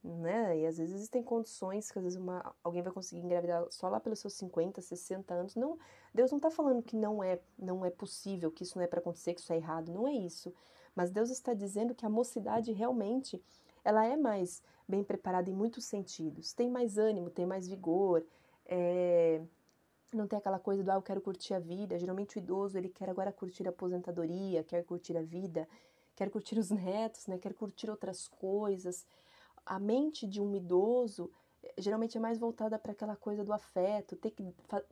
né? 0.04 0.58
E 0.58 0.66
às 0.66 0.76
vezes 0.76 0.94
existem 0.94 1.22
condições 1.22 1.90
que 1.90 1.98
às 1.98 2.04
vezes 2.04 2.18
uma, 2.18 2.54
alguém 2.62 2.82
vai 2.82 2.92
conseguir 2.92 3.22
engravidar 3.22 3.64
só 3.70 3.88
lá 3.88 4.00
pelos 4.00 4.18
seus 4.18 4.34
50, 4.34 4.82
60 4.82 5.32
anos. 5.32 5.54
Não, 5.54 5.78
Deus 6.12 6.30
não 6.30 6.36
está 6.38 6.50
falando 6.50 6.82
que 6.82 6.96
não 6.96 7.22
é, 7.22 7.40
não 7.58 7.86
é 7.86 7.90
possível, 7.90 8.50
que 8.50 8.64
isso 8.64 8.76
não 8.76 8.84
é 8.84 8.86
para 8.86 9.00
acontecer, 9.00 9.32
que 9.32 9.40
isso 9.40 9.52
é 9.52 9.56
errado, 9.56 9.92
não 9.92 10.06
é 10.06 10.12
isso. 10.12 10.52
Mas 10.94 11.10
Deus 11.10 11.30
está 11.30 11.54
dizendo 11.54 11.94
que 11.94 12.04
a 12.04 12.10
mocidade 12.10 12.72
realmente 12.72 13.42
ela 13.84 14.04
é 14.04 14.16
mais 14.16 14.62
bem 14.92 15.02
preparada 15.02 15.48
em 15.48 15.54
muitos 15.54 15.86
sentidos. 15.86 16.52
Tem 16.52 16.68
mais 16.70 16.98
ânimo, 16.98 17.30
tem 17.30 17.46
mais 17.46 17.66
vigor, 17.66 18.22
é, 18.66 19.40
não 20.12 20.26
tem 20.26 20.38
aquela 20.38 20.58
coisa 20.58 20.82
do 20.84 20.90
ah, 20.90 20.96
eu 20.96 21.02
quero 21.02 21.22
curtir 21.22 21.54
a 21.54 21.58
vida. 21.58 21.98
Geralmente 21.98 22.36
o 22.36 22.38
idoso 22.38 22.76
ele 22.76 22.90
quer 22.90 23.08
agora 23.08 23.32
curtir 23.32 23.66
a 23.66 23.70
aposentadoria, 23.70 24.62
quer 24.62 24.84
curtir 24.84 25.16
a 25.16 25.22
vida, 25.22 25.66
quer 26.14 26.28
curtir 26.28 26.58
os 26.58 26.70
netos, 26.70 27.26
né? 27.26 27.38
quer 27.38 27.54
curtir 27.54 27.88
outras 27.88 28.28
coisas. 28.28 29.06
A 29.64 29.78
mente 29.78 30.26
de 30.26 30.42
um 30.42 30.54
idoso 30.54 31.30
geralmente 31.78 32.18
é 32.18 32.20
mais 32.20 32.38
voltada 32.38 32.78
para 32.78 32.92
aquela 32.92 33.16
coisa 33.16 33.42
do 33.42 33.52
afeto. 33.52 34.14
Ter 34.16 34.30
que, 34.30 34.44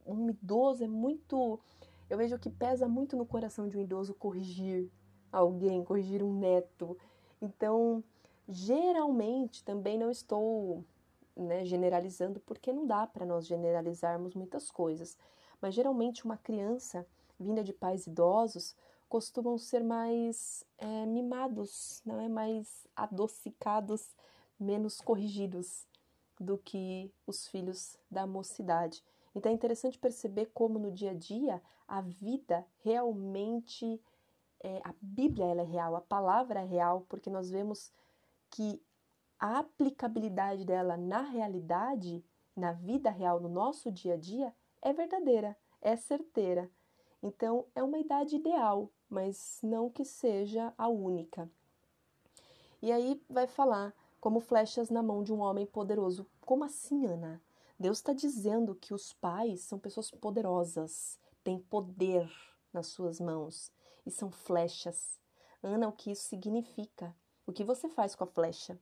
um 0.06 0.30
idoso 0.30 0.82
é 0.82 0.88
muito. 0.88 1.60
Eu 2.08 2.16
vejo 2.16 2.38
que 2.38 2.48
pesa 2.48 2.88
muito 2.88 3.18
no 3.18 3.26
coração 3.26 3.68
de 3.68 3.76
um 3.76 3.80
idoso 3.82 4.14
corrigir 4.14 4.90
alguém, 5.30 5.84
corrigir 5.84 6.22
um 6.22 6.32
neto. 6.32 6.96
Então, 7.42 8.02
Geralmente, 8.52 9.62
também 9.62 9.96
não 9.96 10.10
estou 10.10 10.84
né, 11.36 11.64
generalizando, 11.64 12.40
porque 12.40 12.72
não 12.72 12.84
dá 12.84 13.06
para 13.06 13.24
nós 13.24 13.46
generalizarmos 13.46 14.34
muitas 14.34 14.72
coisas, 14.72 15.16
mas 15.60 15.72
geralmente 15.72 16.24
uma 16.24 16.36
criança 16.36 17.06
vinda 17.38 17.62
de 17.62 17.72
pais 17.72 18.08
idosos, 18.08 18.74
costumam 19.08 19.56
ser 19.56 19.82
mais 19.82 20.64
é, 20.78 21.06
mimados, 21.06 22.02
não 22.04 22.20
é 22.20 22.28
mais 22.28 22.86
adocicados, 22.94 24.14
menos 24.58 25.00
corrigidos 25.00 25.86
do 26.38 26.58
que 26.58 27.10
os 27.26 27.46
filhos 27.46 27.96
da 28.10 28.26
mocidade. 28.26 29.02
Então 29.34 29.50
é 29.50 29.54
interessante 29.54 29.98
perceber 29.98 30.50
como 30.52 30.78
no 30.78 30.90
dia 30.90 31.12
a 31.12 31.14
dia 31.14 31.62
a 31.88 32.00
vida 32.00 32.66
realmente, 32.82 34.00
é, 34.62 34.80
a 34.84 34.92
Bíblia 35.00 35.46
é 35.46 35.62
real, 35.62 35.96
a 35.96 36.00
palavra 36.00 36.60
é 36.60 36.64
real, 36.64 37.06
porque 37.08 37.30
nós 37.30 37.50
vemos 37.50 37.92
que 38.50 38.82
a 39.38 39.58
aplicabilidade 39.58 40.64
dela 40.64 40.96
na 40.96 41.22
realidade, 41.22 42.24
na 42.54 42.72
vida 42.72 43.10
real, 43.10 43.40
no 43.40 43.48
nosso 43.48 43.90
dia 43.90 44.14
a 44.14 44.16
dia, 44.16 44.54
é 44.82 44.92
verdadeira, 44.92 45.56
é 45.80 45.96
certeira. 45.96 46.70
Então 47.22 47.66
é 47.74 47.82
uma 47.82 47.98
idade 47.98 48.36
ideal, 48.36 48.90
mas 49.08 49.58
não 49.62 49.90
que 49.90 50.04
seja 50.04 50.74
a 50.76 50.88
única. 50.88 51.50
E 52.82 52.90
aí 52.90 53.22
vai 53.28 53.46
falar 53.46 53.94
como 54.20 54.40
flechas 54.40 54.90
na 54.90 55.02
mão 55.02 55.22
de 55.22 55.32
um 55.32 55.40
homem 55.40 55.66
poderoso. 55.66 56.26
Como 56.42 56.64
assim, 56.64 57.06
Ana? 57.06 57.42
Deus 57.78 57.98
está 57.98 58.12
dizendo 58.12 58.74
que 58.74 58.92
os 58.92 59.12
pais 59.14 59.60
são 59.62 59.78
pessoas 59.78 60.10
poderosas, 60.10 61.18
têm 61.42 61.58
poder 61.58 62.30
nas 62.72 62.88
suas 62.88 63.18
mãos 63.18 63.72
e 64.04 64.10
são 64.10 64.30
flechas. 64.30 65.18
Ana, 65.62 65.88
o 65.88 65.92
que 65.92 66.10
isso 66.10 66.24
significa? 66.24 67.14
O 67.50 67.52
que 67.52 67.64
você 67.64 67.88
faz 67.88 68.14
com 68.14 68.22
a 68.22 68.28
flecha? 68.28 68.78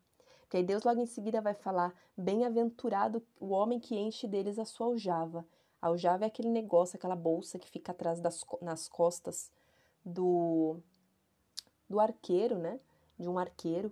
Que 0.50 0.58
aí 0.58 0.62
Deus 0.62 0.82
logo 0.82 1.00
em 1.00 1.06
seguida 1.06 1.40
vai 1.40 1.54
falar: 1.54 1.94
Bem-aventurado 2.14 3.22
o 3.40 3.48
homem 3.48 3.80
que 3.80 3.96
enche 3.96 4.28
deles 4.28 4.58
a 4.58 4.66
sua 4.66 4.88
aljava. 4.88 5.42
A 5.80 5.86
aljava 5.86 6.24
é 6.24 6.26
aquele 6.26 6.50
negócio, 6.50 6.98
aquela 6.98 7.16
bolsa 7.16 7.58
que 7.58 7.70
fica 7.70 7.92
atrás 7.92 8.20
das 8.20 8.44
nas 8.60 8.86
costas 8.86 9.50
do, 10.04 10.76
do 11.88 11.98
arqueiro, 11.98 12.58
né? 12.58 12.78
De 13.18 13.26
um 13.26 13.38
arqueiro 13.38 13.90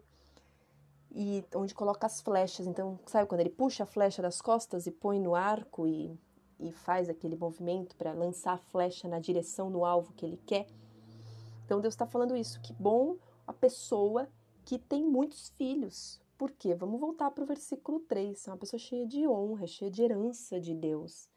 e 1.11 1.43
onde 1.55 1.75
coloca 1.75 2.07
as 2.07 2.21
flechas. 2.21 2.67
Então, 2.67 3.01
sabe 3.07 3.27
quando 3.27 3.41
ele 3.41 3.49
puxa 3.49 3.85
a 3.85 3.87
flecha 3.87 4.21
das 4.21 4.43
costas 4.43 4.87
e 4.87 4.91
põe 4.91 5.19
no 5.19 5.35
arco 5.35 5.87
e, 5.87 6.15
e 6.61 6.71
faz 6.71 7.09
aquele 7.09 7.35
movimento 7.35 7.97
para 7.97 8.13
lançar 8.13 8.53
a 8.53 8.59
flecha 8.59 9.09
na 9.09 9.21
direção 9.21 9.73
do 9.73 9.87
alvo 9.87 10.13
que 10.13 10.27
ele 10.27 10.37
quer? 10.45 10.67
Então, 11.65 11.81
Deus 11.81 11.95
está 11.95 12.05
falando 12.05 12.37
isso. 12.37 12.61
Que 12.61 12.75
bom 12.75 13.17
a 13.47 13.55
pessoa 13.55 14.29
que 14.67 14.79
tem 14.79 15.05
muitos 15.05 15.51
filhos. 15.51 16.21
Por 16.37 16.51
quê? 16.51 16.75
Vamos 16.75 17.01
voltar 17.01 17.31
para 17.31 17.45
o 17.45 17.47
versículo 17.47 18.01
3. 18.01 18.49
É 18.49 18.51
uma 18.51 18.57
pessoa 18.59 18.79
cheia 18.79 19.07
de 19.07 19.27
honra, 19.27 19.67
cheia 19.67 19.91
de 19.91 20.03
herança 20.03 20.61
de 20.61 20.75
Deus. 20.75 21.29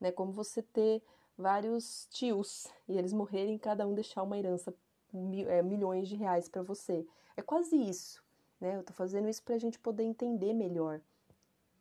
Né? 0.00 0.10
Como 0.10 0.32
você 0.32 0.62
ter 0.62 1.02
vários 1.36 2.08
tios 2.10 2.66
e 2.88 2.96
eles 2.96 3.12
morrerem 3.12 3.58
cada 3.58 3.86
um 3.86 3.94
deixar 3.94 4.22
uma 4.22 4.36
herança, 4.36 4.74
é, 5.46 5.62
milhões 5.62 6.08
de 6.08 6.16
reais 6.16 6.48
para 6.48 6.62
você. 6.62 7.06
É 7.36 7.42
quase 7.42 7.76
isso. 7.76 8.24
Né? 8.58 8.76
Eu 8.76 8.80
estou 8.80 8.96
fazendo 8.96 9.28
isso 9.28 9.42
para 9.42 9.56
a 9.56 9.58
gente 9.58 9.78
poder 9.78 10.04
entender 10.04 10.54
melhor. 10.54 11.02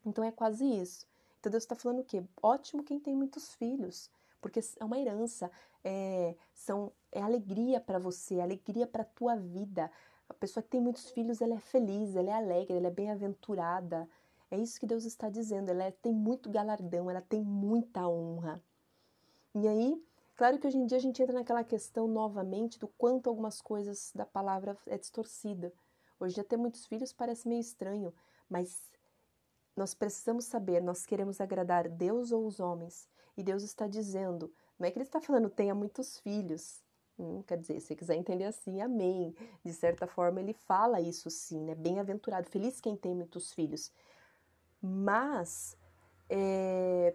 Então 0.06 0.22
é 0.22 0.32
quase 0.32 0.66
isso. 0.66 1.08
Então 1.40 1.50
Deus 1.50 1.64
está 1.64 1.76
falando 1.76 2.00
o 2.00 2.04
quê? 2.04 2.22
Ótimo 2.44 2.84
quem 2.84 3.00
tem 3.00 3.16
muitos 3.16 3.56
filhos, 3.56 4.12
porque 4.42 4.60
é 4.78 4.84
uma 4.84 5.00
herança, 5.00 5.50
é, 5.82 6.36
são, 6.54 6.92
é 7.10 7.22
alegria 7.22 7.80
para 7.80 7.98
você, 7.98 8.36
é 8.36 8.42
alegria 8.42 8.86
para 8.86 9.04
a 9.04 9.06
tua 9.06 9.38
vida. 9.38 9.90
A 10.30 10.34
pessoa 10.34 10.64
que 10.64 10.70
tem 10.70 10.80
muitos 10.80 11.10
filhos, 11.10 11.42
ela 11.42 11.56
é 11.56 11.60
feliz, 11.60 12.16
ela 12.16 12.30
é 12.30 12.34
alegre, 12.34 12.78
ela 12.78 12.88
é 12.88 12.92
bem-aventurada. 12.92 14.08
É 14.52 14.58
isso 14.58 14.80
que 14.80 14.86
Deus 14.86 15.04
está 15.04 15.30
dizendo. 15.30 15.70
Ela 15.70 15.86
é, 15.86 15.92
tem 15.92 16.14
muito 16.14 16.50
galardão, 16.50 17.10
ela 17.10 17.22
tem 17.22 17.42
muita 17.42 18.08
honra. 18.08 18.64
E 19.56 19.68
aí, 19.68 20.02
claro 20.36 20.60
que 20.60 20.68
hoje 20.68 20.78
em 20.78 20.86
dia 20.86 20.98
a 20.98 21.02
gente 21.02 21.22
entra 21.22 21.34
naquela 21.34 21.64
questão 21.64 22.08
novamente 22.08 22.80
do 22.80 22.88
quanto 22.88 23.28
algumas 23.28 23.62
coisas 23.62 24.12
da 24.14 24.26
palavra 24.26 24.78
é 24.86 24.98
distorcida. 24.98 25.74
Hoje 26.20 26.34
em 26.34 26.36
dia 26.36 26.44
ter 26.44 26.58
muitos 26.58 26.86
filhos 26.86 27.12
parece 27.12 27.48
meio 27.48 27.62
estranho, 27.62 28.14
mas 28.48 28.92
nós 29.76 29.94
precisamos 29.94 30.46
saber, 30.46 30.82
nós 30.82 31.06
queremos 31.06 31.40
agradar 31.42 31.88
Deus 31.88 32.32
ou 32.32 32.46
os 32.46 32.60
homens. 32.60 33.08
E 33.36 33.44
Deus 33.44 33.64
está 33.64 33.88
dizendo, 33.88 34.54
não 34.78 34.88
é 34.88 34.92
que 34.92 34.98
ele 34.98 35.06
está 35.06 35.22
falando 35.22 35.50
tenha 35.50 35.74
muitos 35.74 36.20
filhos. 36.20 36.84
Hum, 37.20 37.44
quer 37.46 37.58
dizer, 37.58 37.80
se 37.82 37.96
quiser 37.96 38.16
entender 38.16 38.46
assim, 38.46 38.82
amém. 38.82 39.36
De 39.64 39.74
certa 39.74 40.08
forma, 40.08 40.40
ele 40.40 40.54
fala 40.54 41.02
isso 41.02 41.30
sim, 41.30 41.60
né? 41.66 41.76
Bem-aventurado, 41.76 42.50
feliz 42.50 42.80
quem 42.80 42.96
tem 42.96 43.14
muitos 43.14 43.52
filhos. 43.52 43.92
Mas 44.82 45.76
é, 46.30 47.14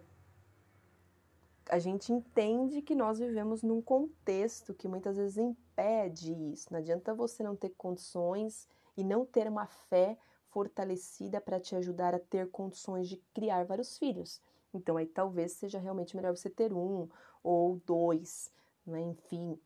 a 1.69 1.79
gente 1.79 2.13
entende 2.13 2.81
que 2.81 2.93
nós 2.93 3.17
vivemos 3.19 3.63
num 3.63 3.81
contexto 3.81 4.73
que 4.73 4.87
muitas 4.87 5.17
vezes 5.17 5.37
impede 5.37 6.31
isso. 6.53 6.67
Não 6.71 6.79
adianta 6.79 7.13
você 7.13 7.41
não 7.41 7.55
ter 7.55 7.69
condições 7.71 8.67
e 8.95 9.03
não 9.03 9.25
ter 9.25 9.47
uma 9.47 9.65
fé 9.65 10.17
fortalecida 10.49 11.41
para 11.41 11.59
te 11.59 11.75
ajudar 11.75 12.13
a 12.13 12.19
ter 12.19 12.49
condições 12.49 13.09
de 13.09 13.17
criar 13.33 13.65
vários 13.65 13.97
filhos. 13.97 14.39
Então 14.73 14.97
aí 14.97 15.05
talvez 15.05 15.53
seja 15.53 15.79
realmente 15.79 16.15
melhor 16.15 16.35
você 16.35 16.49
ter 16.49 16.71
um 16.71 17.09
ou 17.43 17.81
dois, 17.85 18.51
né? 18.85 19.01
enfim. 19.01 19.59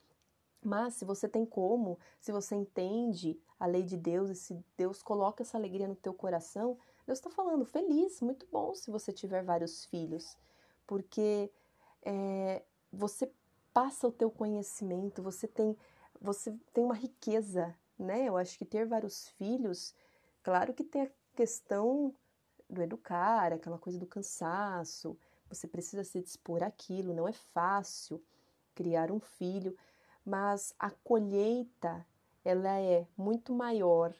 Mas 0.62 0.96
se 0.96 1.06
você 1.06 1.28
tem 1.28 1.46
como, 1.46 1.98
se 2.20 2.32
você 2.32 2.56
entende 2.56 3.40
a 3.60 3.66
lei 3.66 3.84
de 3.84 3.96
Deus 3.98 4.30
e 4.30 4.36
se 4.36 4.66
Deus 4.78 5.02
coloca 5.02 5.44
essa 5.44 5.58
alegria 5.58 5.88
no 5.88 5.96
teu 5.96 6.14
coração, 6.14 6.78
Deus 7.06 7.20
está 7.20 7.30
falando, 7.30 7.66
feliz, 7.66 8.22
muito 8.22 8.46
bom 8.52 8.74
se 8.76 8.92
você 8.92 9.12
tiver 9.12 9.44
vários 9.44 9.86
filhos, 9.86 10.38
porque 10.86 11.52
é, 12.04 12.64
você 12.92 13.32
passa 13.74 14.08
o 14.08 14.12
teu 14.12 14.30
conhecimento, 14.30 15.24
você 15.24 15.48
tem, 15.48 15.78
você 16.20 16.54
tem 16.74 16.84
uma 16.84 16.96
riqueza 16.96 17.76
né? 18.00 18.26
Eu 18.26 18.38
acho 18.38 18.58
que 18.58 18.66
ter 18.66 18.86
vários 18.86 19.28
filhos, 19.32 19.94
claro 20.42 20.74
que 20.74 20.84
tem 20.84 21.04
a 21.04 21.12
questão 21.36 22.16
do 22.70 22.82
educar, 22.82 23.52
aquela 23.52 23.78
coisa 23.78 24.00
do 24.00 24.08
cansaço, 24.08 25.18
você 25.50 25.68
precisa 25.68 26.04
se 26.04 26.22
dispor 26.22 26.64
àquilo, 26.64 27.14
não 27.14 27.28
é 27.28 27.34
fácil 27.34 28.24
criar 28.74 29.12
um 29.12 29.20
filho, 29.20 29.76
mas 30.30 30.76
a 30.78 30.92
colheita 30.92 32.06
ela 32.46 32.80
é 32.80 33.08
muito 33.18 33.52
maior 33.52 34.14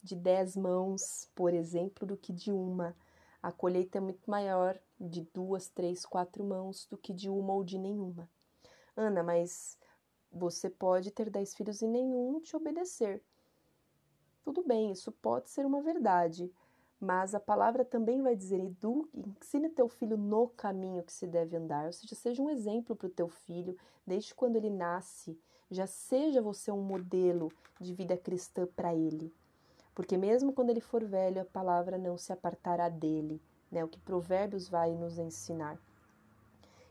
de 0.00 0.14
dez 0.14 0.56
mãos, 0.56 1.28
por 1.34 1.52
exemplo, 1.52 2.06
do 2.06 2.16
que 2.16 2.32
de 2.32 2.52
uma. 2.52 2.96
A 3.42 3.50
colheita 3.50 3.98
é 3.98 4.00
muito 4.00 4.30
maior 4.30 4.78
de 4.98 5.22
duas, 5.34 5.68
três, 5.68 6.06
quatro 6.06 6.44
mãos 6.44 6.86
do 6.86 6.96
que 6.96 7.12
de 7.12 7.28
uma 7.28 7.52
ou 7.52 7.64
de 7.64 7.78
nenhuma. 7.78 8.30
Ana, 8.96 9.24
mas 9.24 9.76
você 10.30 10.70
pode 10.70 11.10
ter 11.10 11.30
dez 11.30 11.52
filhos 11.52 11.82
e 11.82 11.88
nenhum 11.88 12.38
te 12.40 12.54
obedecer. 12.54 13.20
Tudo 14.44 14.62
bem, 14.62 14.92
isso 14.92 15.10
pode 15.10 15.50
ser 15.50 15.66
uma 15.66 15.82
verdade, 15.82 16.48
mas 17.00 17.34
a 17.34 17.40
palavra 17.40 17.84
também 17.84 18.22
vai 18.22 18.36
dizer: 18.36 18.60
Edu, 18.60 19.08
ensine 19.12 19.68
teu 19.68 19.88
filho 19.88 20.16
no 20.16 20.48
caminho 20.48 21.02
que 21.02 21.12
se 21.12 21.26
deve 21.26 21.56
andar, 21.56 21.86
ou 21.86 21.92
seja, 21.92 22.14
seja 22.14 22.40
um 22.40 22.50
exemplo 22.50 22.94
para 22.94 23.08
o 23.08 23.10
teu 23.10 23.28
filho, 23.28 23.76
desde 24.06 24.32
quando 24.32 24.54
ele 24.54 24.70
nasce, 24.70 25.36
já 25.70 25.86
seja 25.86 26.42
você 26.42 26.70
um 26.70 26.82
modelo 26.82 27.50
de 27.80 27.92
vida 27.92 28.16
cristã 28.16 28.66
para 28.66 28.94
ele. 28.94 29.34
Porque 29.94 30.16
mesmo 30.16 30.52
quando 30.52 30.70
ele 30.70 30.80
for 30.80 31.04
velho, 31.04 31.40
a 31.40 31.44
palavra 31.44 31.96
não 31.96 32.18
se 32.18 32.32
apartará 32.32 32.88
dele, 32.88 33.42
né? 33.70 33.84
O 33.84 33.88
que 33.88 33.98
Provérbios 33.98 34.68
vai 34.68 34.94
nos 34.94 35.18
ensinar. 35.18 35.78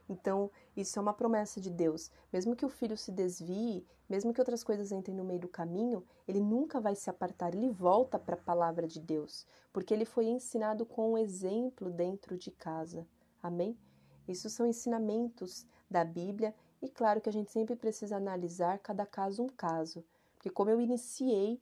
Então, 0.08 0.52
isso 0.78 1.00
é 1.00 1.02
uma 1.02 1.14
promessa 1.14 1.60
de 1.60 1.70
Deus. 1.70 2.12
Mesmo 2.32 2.56
que 2.56 2.66
o 2.66 2.70
filho 2.70 2.98
se 2.98 3.12
desvie, 3.12 3.86
mesmo 4.08 4.34
que 4.34 4.40
outras 4.40 4.64
coisas 4.64 4.92
entrem 4.92 5.16
no 5.16 5.24
meio 5.24 5.40
do 5.40 5.48
caminho, 5.48 6.04
ele 6.28 6.40
nunca 6.40 6.80
vai 6.80 6.96
se 6.96 7.10
apartar, 7.10 7.56
ele 7.56 7.70
volta 7.70 8.20
para 8.20 8.36
a 8.36 8.44
palavra 8.44 8.88
de 8.88 9.00
Deus, 9.00 9.48
porque 9.74 9.94
ele 9.94 10.06
foi 10.06 10.26
ensinado 10.26 10.86
com 10.86 11.14
um 11.14 11.18
exemplo 11.18 11.90
dentro 11.90 12.38
de 12.38 12.52
casa. 12.52 13.08
Amém? 13.42 13.78
Isso 14.28 14.50
são 14.50 14.66
ensinamentos 14.66 15.66
da 15.90 16.04
Bíblia 16.04 16.54
e 16.82 16.90
claro 16.90 17.22
que 17.22 17.30
a 17.30 17.34
gente 17.34 17.52
sempre 17.52 17.76
precisa 17.76 18.18
analisar 18.18 18.80
cada 18.80 19.06
caso 19.06 19.44
um 19.44 19.50
caso. 19.50 20.04
Porque 20.36 20.50
como 20.50 20.70
eu 20.70 20.80
iniciei 20.80 21.60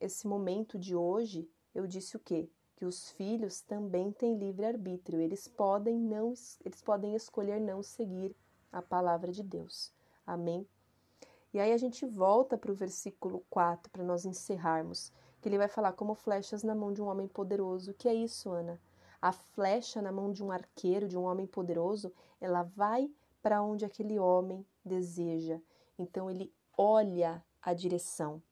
esse 0.00 0.26
momento 0.26 0.78
de 0.78 0.94
hoje, 0.94 1.48
eu 1.74 1.86
disse 1.86 2.16
o 2.16 2.20
quê? 2.20 2.48
que 2.76 2.84
os 2.84 3.10
filhos 3.12 3.62
também 3.62 4.12
têm 4.12 4.36
livre 4.36 4.66
arbítrio, 4.66 5.18
eles 5.18 5.48
podem 5.48 5.98
não 5.98 6.34
eles 6.62 6.82
podem 6.82 7.14
escolher 7.14 7.58
não 7.58 7.82
seguir 7.82 8.36
a 8.70 8.82
palavra 8.82 9.32
de 9.32 9.42
Deus. 9.42 9.90
Amém. 10.26 10.66
E 11.54 11.58
aí 11.58 11.72
a 11.72 11.78
gente 11.78 12.04
volta 12.04 12.58
para 12.58 12.70
o 12.70 12.74
versículo 12.74 13.42
4 13.48 13.90
para 13.90 14.04
nós 14.04 14.26
encerrarmos, 14.26 15.10
que 15.40 15.48
ele 15.48 15.56
vai 15.56 15.68
falar 15.68 15.92
como 15.92 16.14
flechas 16.14 16.62
na 16.62 16.74
mão 16.74 16.92
de 16.92 17.00
um 17.00 17.06
homem 17.06 17.26
poderoso. 17.26 17.94
Que 17.94 18.08
é 18.08 18.14
isso, 18.14 18.50
Ana? 18.50 18.78
A 19.22 19.32
flecha 19.32 20.02
na 20.02 20.12
mão 20.12 20.30
de 20.30 20.44
um 20.44 20.52
arqueiro, 20.52 21.08
de 21.08 21.16
um 21.16 21.24
homem 21.24 21.46
poderoso, 21.46 22.12
ela 22.38 22.62
vai 22.62 23.10
para 23.46 23.62
onde 23.62 23.84
aquele 23.84 24.18
homem 24.18 24.66
deseja. 24.84 25.60
Então 25.96 26.28
ele 26.28 26.52
olha 26.76 27.40
a 27.62 27.72
direção. 27.72 28.42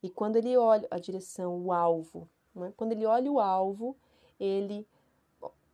E 0.00 0.08
quando 0.08 0.36
ele 0.36 0.56
olha 0.56 0.86
a 0.88 1.00
direção, 1.00 1.60
o 1.64 1.72
alvo, 1.72 2.28
né? 2.54 2.72
Quando 2.76 2.92
ele 2.92 3.04
olha 3.04 3.32
o 3.32 3.40
alvo, 3.40 3.96
ele 4.38 4.86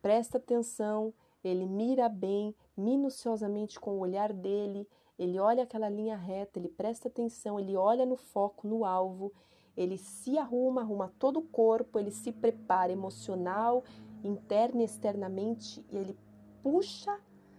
presta 0.01 0.39
atenção, 0.39 1.13
ele 1.43 1.67
mira 1.67 2.09
bem, 2.09 2.55
minuciosamente 2.75 3.79
com 3.79 3.91
o 3.91 3.99
olhar 3.99 4.33
dele, 4.33 4.89
ele 5.19 5.37
olha 5.37 5.61
aquela 5.61 5.87
linha 5.87 6.17
reta, 6.17 6.57
ele 6.57 6.69
presta 6.69 7.09
atenção, 7.09 7.59
ele 7.59 7.77
olha 7.77 8.07
no 8.07 8.15
foco, 8.15 8.67
no 8.67 8.85
alvo, 8.85 9.31
ele 9.77 9.99
se 9.99 10.35
arruma, 10.35 10.81
arruma 10.81 11.13
todo 11.19 11.37
o 11.37 11.43
corpo, 11.43 11.99
ele 11.99 12.09
se 12.09 12.31
prepara 12.31 12.91
emocional, 12.91 13.83
interna 14.23 14.81
e 14.81 14.85
externamente 14.85 15.85
e 15.91 15.95
ele 15.95 16.17
puxa 16.63 17.15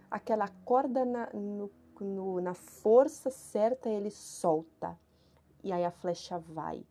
aquela 0.09 0.47
corda 0.47 1.03
na, 1.05 1.29
no, 1.33 1.71
no, 1.99 2.41
na 2.41 2.53
força 2.53 3.29
certa, 3.29 3.89
ele 3.89 4.11
solta 4.11 4.97
e 5.65 5.71
aí 5.71 5.83
a 5.83 5.89
flecha 5.89 6.37
vai. 6.37 6.85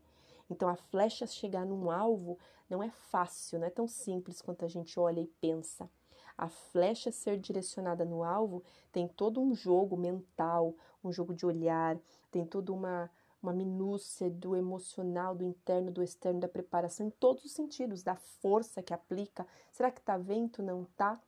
Então 0.51 0.69
a 0.69 0.75
flecha 0.75 1.27
chegar 1.27 1.65
num 1.65 1.91
alvo 1.91 2.37
não 2.69 2.83
é 2.83 2.91
fácil, 2.91 3.61
não 3.61 3.67
é 3.67 3.71
tão 3.71 3.87
simples 3.87 4.43
quanto 4.43 4.65
a 4.65 4.69
gente 4.69 4.99
olha 4.99 5.21
e 5.21 5.29
pensa. 5.41 5.89
A 6.37 6.49
flecha 6.49 7.13
ser 7.13 7.39
direcionada 7.39 8.05
no 8.05 8.25
alvo 8.25 8.65
tem 8.91 9.07
todo 9.07 9.41
um 9.41 9.55
jogo 9.55 9.97
mental, 9.97 10.75
um 11.05 11.13
jogo 11.13 11.33
de 11.33 11.47
olhar, 11.47 11.97
tem 12.33 12.45
toda 12.45 12.73
uma, 12.73 13.09
uma 13.41 13.53
minúcia 13.53 14.29
do 14.29 14.57
emocional, 14.57 15.37
do 15.37 15.45
interno, 15.45 15.93
do 15.93 16.03
externo, 16.03 16.41
da 16.41 16.49
preparação, 16.49 17.07
em 17.07 17.11
todos 17.11 17.45
os 17.45 17.53
sentidos, 17.53 18.03
da 18.03 18.17
força 18.17 18.83
que 18.83 18.93
aplica. 18.93 19.47
Será 19.71 19.93
que 19.93 20.01
tá 20.01 20.17
vento? 20.17 20.61
Não 20.61 20.85
tá? 20.97 21.21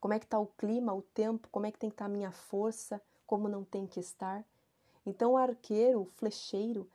Como 0.00 0.14
é 0.14 0.18
que 0.18 0.26
tá 0.26 0.38
o 0.38 0.46
clima, 0.46 0.94
o 0.94 1.02
tempo? 1.02 1.48
Como 1.52 1.66
é 1.66 1.70
que 1.70 1.78
tem 1.78 1.90
que 1.90 1.94
estar 1.94 2.06
tá 2.06 2.10
a 2.10 2.12
minha 2.12 2.32
força? 2.32 3.00
Como 3.26 3.48
não 3.48 3.62
tem 3.62 3.86
que 3.86 4.00
estar? 4.00 4.44
Então 5.04 5.32
o 5.32 5.36
arqueiro, 5.36 6.00
o 6.00 6.04
flecheiro, 6.06 6.88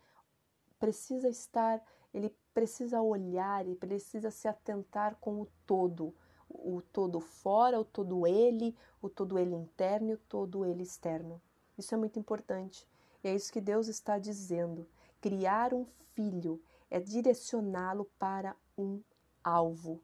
precisa 0.80 1.30
estar, 1.30 1.82
ele 2.14 2.36
precisa 2.54 3.02
olhar, 3.02 3.66
ele 3.66 3.76
precisa 3.76 4.32
se 4.32 4.48
atentar 4.48 5.16
com 5.18 5.42
o 5.42 5.48
todo, 5.66 6.14
o 6.50 6.82
todo 6.82 7.20
fora, 7.20 7.80
o 7.80 7.86
todo 7.86 8.26
ele, 8.26 8.76
o 9.02 9.10
todo 9.10 9.38
ele 9.38 9.56
interno 9.56 10.10
e 10.10 10.14
o 10.14 10.18
todo 10.30 10.66
ele 10.66 10.84
externo. 10.84 11.42
Isso 11.78 11.94
é 11.94 11.98
muito 11.98 12.18
importante. 12.20 12.88
E 13.24 13.28
é 13.28 13.36
isso 13.36 13.52
que 13.52 13.62
Deus 13.62 13.88
está 13.88 14.18
dizendo. 14.18 14.88
Criar 15.20 15.74
um 15.74 15.86
filho 16.14 16.62
é 16.90 17.00
direcioná-lo 17.00 18.06
para 18.18 18.56
um 18.78 19.02
alvo. 19.44 20.02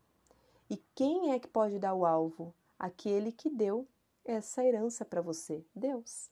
E 0.70 0.78
quem 0.96 1.32
é 1.32 1.40
que 1.40 1.48
pode 1.48 1.80
dar 1.80 1.94
o 1.94 2.06
alvo? 2.06 2.54
Aquele 2.82 3.32
que 3.32 3.48
deu 3.48 3.88
essa 4.26 4.65
herança 4.65 5.06
para 5.06 5.22
você, 5.22 5.63
Deus. 5.76 6.32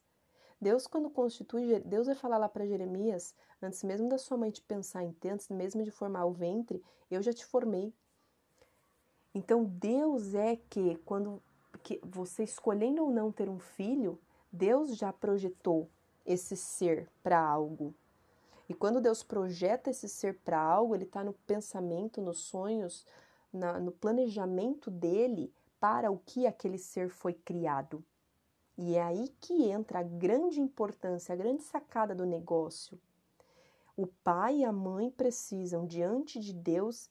Deus, 0.60 0.88
quando 0.88 1.08
constitui, 1.08 1.80
Deus 1.82 2.08
vai 2.08 2.16
falar 2.16 2.40
lá 2.40 2.50
para 2.50 2.66
Jeremias, 2.66 3.36
antes 3.62 3.84
mesmo 3.84 4.10
da 4.10 4.18
sua 4.18 4.36
mãe 4.36 4.50
te 4.50 4.60
pensar 4.60 5.04
em 5.04 5.12
ter, 5.12 5.30
antes 5.30 5.48
mesmo 5.48 5.84
de 5.84 5.92
formar 5.92 6.26
o 6.26 6.32
ventre, 6.32 6.84
eu 7.12 7.22
já 7.22 7.32
te 7.32 7.46
formei. 7.46 7.94
Então, 9.32 9.64
Deus 9.64 10.34
é 10.34 10.56
que, 10.56 10.96
quando 11.06 11.40
que 11.84 12.02
você 12.04 12.46
escolhendo 12.46 13.04
ou 13.04 13.12
não 13.12 13.32
ter 13.32 13.48
um 13.48 13.60
filho, 13.60 14.20
Deus 14.52 14.98
já 14.98 15.14
projetou 15.14 15.88
esse 16.26 16.58
ser 16.58 17.08
para 17.22 17.40
algo. 17.40 17.94
E 18.68 18.74
quando 18.74 19.00
Deus 19.00 19.22
projeta 19.22 19.92
esse 19.92 20.10
ser 20.10 20.40
para 20.40 20.60
algo, 20.60 20.96
ele 20.96 21.04
está 21.04 21.24
no 21.24 21.34
pensamento, 21.46 22.20
nos 22.20 22.40
sonhos, 22.40 23.06
na, 23.54 23.80
no 23.80 23.92
planejamento 23.92 24.90
dele 24.90 25.54
para 25.80 26.12
o 26.12 26.18
que 26.20 26.46
aquele 26.46 26.78
ser 26.78 27.10
foi 27.10 27.34
criado. 27.34 28.04
E 28.78 28.96
é 28.96 29.04
aí 29.04 29.28
que 29.42 29.64
entra 29.70 30.00
a 30.00 30.04
grande 30.04 30.62
importância, 30.62 31.34
a 31.34 31.36
grande 31.36 31.64
sacada 31.64 32.16
do 32.16 32.26
negócio. 32.26 33.00
O 33.96 34.08
pai 34.08 34.60
e 34.60 34.64
a 34.64 34.72
mãe 34.72 35.12
precisam, 35.12 35.86
diante 35.86 36.40
de 36.40 36.54
Deus, 36.54 37.10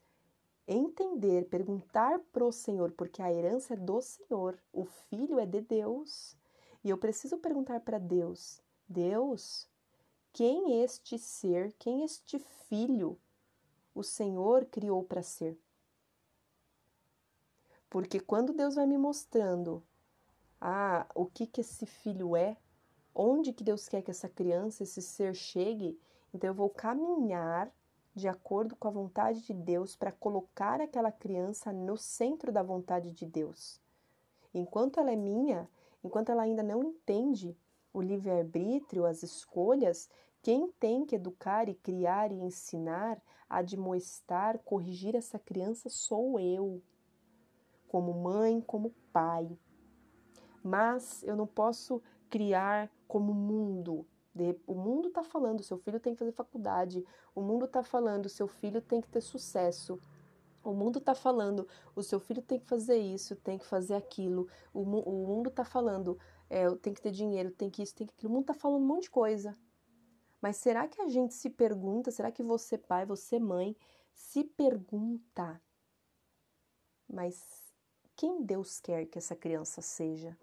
entender, 0.66 1.48
perguntar 1.48 2.18
pro 2.32 2.50
Senhor, 2.52 2.92
porque 2.92 3.20
a 3.20 3.32
herança 3.32 3.74
é 3.74 3.76
do 3.76 4.00
Senhor, 4.00 4.58
o 4.72 4.84
filho 4.84 5.38
é 5.38 5.44
de 5.44 5.60
Deus. 5.60 6.36
E 6.82 6.90
eu 6.90 6.96
preciso 6.96 7.36
perguntar 7.36 7.80
para 7.80 7.98
Deus: 7.98 8.62
Deus, 8.88 9.68
quem 10.32 10.82
este 10.82 11.18
ser, 11.18 11.74
quem 11.78 12.04
este 12.04 12.38
filho 12.38 13.18
o 13.94 14.02
Senhor 14.02 14.64
criou 14.66 15.02
para 15.02 15.22
ser? 15.22 15.58
Porque 17.90 18.20
quando 18.20 18.52
Deus 18.52 18.74
vai 18.74 18.86
me 18.86 18.98
mostrando 18.98 19.82
ah, 20.60 21.06
o 21.14 21.26
que 21.26 21.46
que 21.46 21.60
esse 21.60 21.86
filho 21.86 22.36
é, 22.36 22.56
onde 23.14 23.52
que 23.52 23.64
Deus 23.64 23.88
quer 23.88 24.02
que 24.02 24.10
essa 24.10 24.28
criança, 24.28 24.82
esse 24.82 25.00
ser 25.00 25.34
chegue, 25.34 25.98
então 26.32 26.48
eu 26.48 26.54
vou 26.54 26.68
caminhar 26.68 27.72
de 28.14 28.28
acordo 28.28 28.76
com 28.76 28.88
a 28.88 28.92
vontade 28.92 29.42
de 29.42 29.54
Deus 29.54 29.96
para 29.96 30.12
colocar 30.12 30.80
aquela 30.80 31.12
criança 31.12 31.72
no 31.72 31.96
centro 31.96 32.50
da 32.52 32.62
vontade 32.62 33.12
de 33.12 33.24
Deus. 33.24 33.80
Enquanto 34.52 34.98
ela 34.98 35.12
é 35.12 35.16
minha, 35.16 35.68
enquanto 36.02 36.30
ela 36.30 36.42
ainda 36.42 36.62
não 36.62 36.82
entende 36.82 37.56
o 37.92 38.02
livre-arbítrio, 38.02 39.06
as 39.06 39.22
escolhas, 39.22 40.08
quem 40.42 40.70
tem 40.80 41.04
que 41.04 41.14
educar 41.14 41.68
e 41.68 41.74
criar 41.74 42.32
e 42.32 42.40
ensinar, 42.40 43.20
admoestar, 43.48 44.58
corrigir 44.58 45.14
essa 45.14 45.38
criança 45.38 45.88
sou 45.88 46.38
eu, 46.38 46.82
como 47.88 48.12
mãe, 48.14 48.60
como 48.60 48.94
pai. 49.12 49.48
Mas 50.62 51.22
eu 51.24 51.34
não 51.34 51.46
posso 51.46 52.02
criar 52.28 52.90
como 53.06 53.34
mundo. 53.34 54.06
O 54.66 54.74
mundo 54.74 55.08
está 55.08 55.24
falando, 55.24 55.62
seu 55.62 55.78
filho 55.78 55.98
tem 55.98 56.12
que 56.12 56.18
fazer 56.20 56.30
faculdade, 56.30 57.04
o 57.34 57.40
mundo 57.40 57.64
está 57.64 57.82
falando, 57.82 58.28
seu 58.28 58.46
filho 58.46 58.80
tem 58.80 59.00
que 59.00 59.08
ter 59.08 59.20
sucesso, 59.20 60.00
o 60.62 60.72
mundo 60.72 60.98
está 60.98 61.12
falando, 61.12 61.66
o 61.96 62.02
seu 62.02 62.20
filho 62.20 62.40
tem 62.40 62.60
que 62.60 62.66
fazer 62.66 62.98
isso, 62.98 63.34
tem 63.34 63.58
que 63.58 63.66
fazer 63.66 63.94
aquilo, 63.94 64.46
o, 64.72 64.82
o 64.82 65.26
mundo 65.26 65.48
está 65.48 65.64
falando, 65.64 66.16
é, 66.48 66.70
tem 66.76 66.94
que 66.94 67.00
ter 67.00 67.10
dinheiro, 67.10 67.50
tem 67.50 67.68
que 67.68 67.82
isso, 67.82 67.96
tem 67.96 68.06
que 68.06 68.12
aquilo, 68.12 68.30
o 68.30 68.34
mundo 68.34 68.42
está 68.42 68.54
falando 68.54 68.82
um 68.82 68.86
monte 68.86 69.04
de 69.04 69.10
coisa. 69.10 69.56
Mas 70.40 70.56
será 70.58 70.86
que 70.86 71.00
a 71.02 71.08
gente 71.08 71.34
se 71.34 71.50
pergunta, 71.50 72.12
será 72.12 72.30
que 72.30 72.42
você 72.42 72.78
pai, 72.78 73.04
você 73.04 73.40
mãe, 73.40 73.76
se 74.14 74.44
pergunta, 74.44 75.60
mas 77.08 77.67
quem 78.18 78.42
Deus 78.42 78.80
quer 78.80 79.06
que 79.06 79.16
essa 79.16 79.34
criança 79.34 79.80
seja? 79.80 80.36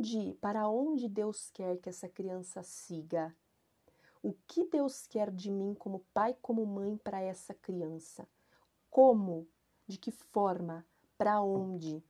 onde, 0.00 0.32
para 0.40 0.66
onde 0.66 1.06
Deus 1.06 1.50
quer 1.52 1.76
que 1.76 1.90
essa 1.90 2.08
criança 2.08 2.62
siga? 2.62 3.36
O 4.22 4.32
que 4.46 4.64
Deus 4.64 5.06
quer 5.06 5.30
de 5.30 5.50
mim 5.50 5.74
como 5.74 6.04
pai, 6.14 6.34
como 6.40 6.64
mãe 6.64 6.96
para 6.96 7.20
essa 7.20 7.52
criança? 7.52 8.26
Como? 8.90 9.46
De 9.86 9.98
que 9.98 10.10
forma? 10.10 10.86
Para 11.18 11.42
onde 11.42 12.02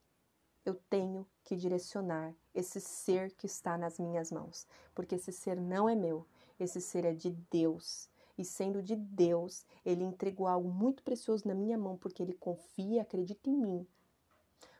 eu 0.64 0.76
tenho 0.88 1.26
que 1.42 1.56
direcionar 1.56 2.32
esse 2.54 2.80
ser 2.80 3.32
que 3.32 3.46
está 3.46 3.76
nas 3.76 3.98
minhas 3.98 4.30
mãos? 4.30 4.66
Porque 4.94 5.16
esse 5.16 5.32
ser 5.32 5.60
não 5.60 5.88
é 5.88 5.96
meu, 5.96 6.24
esse 6.60 6.80
ser 6.80 7.04
é 7.04 7.12
de 7.12 7.30
Deus. 7.50 8.08
E 8.40 8.44
sendo 8.44 8.82
de 8.82 8.96
Deus, 8.96 9.66
ele 9.84 10.02
entregou 10.02 10.46
algo 10.46 10.66
muito 10.66 11.02
precioso 11.02 11.46
na 11.46 11.54
minha 11.54 11.76
mão 11.76 11.98
porque 11.98 12.22
ele 12.22 12.32
confia 12.32 12.96
e 12.96 12.98
acredita 12.98 13.50
em 13.50 13.54
mim. 13.54 13.86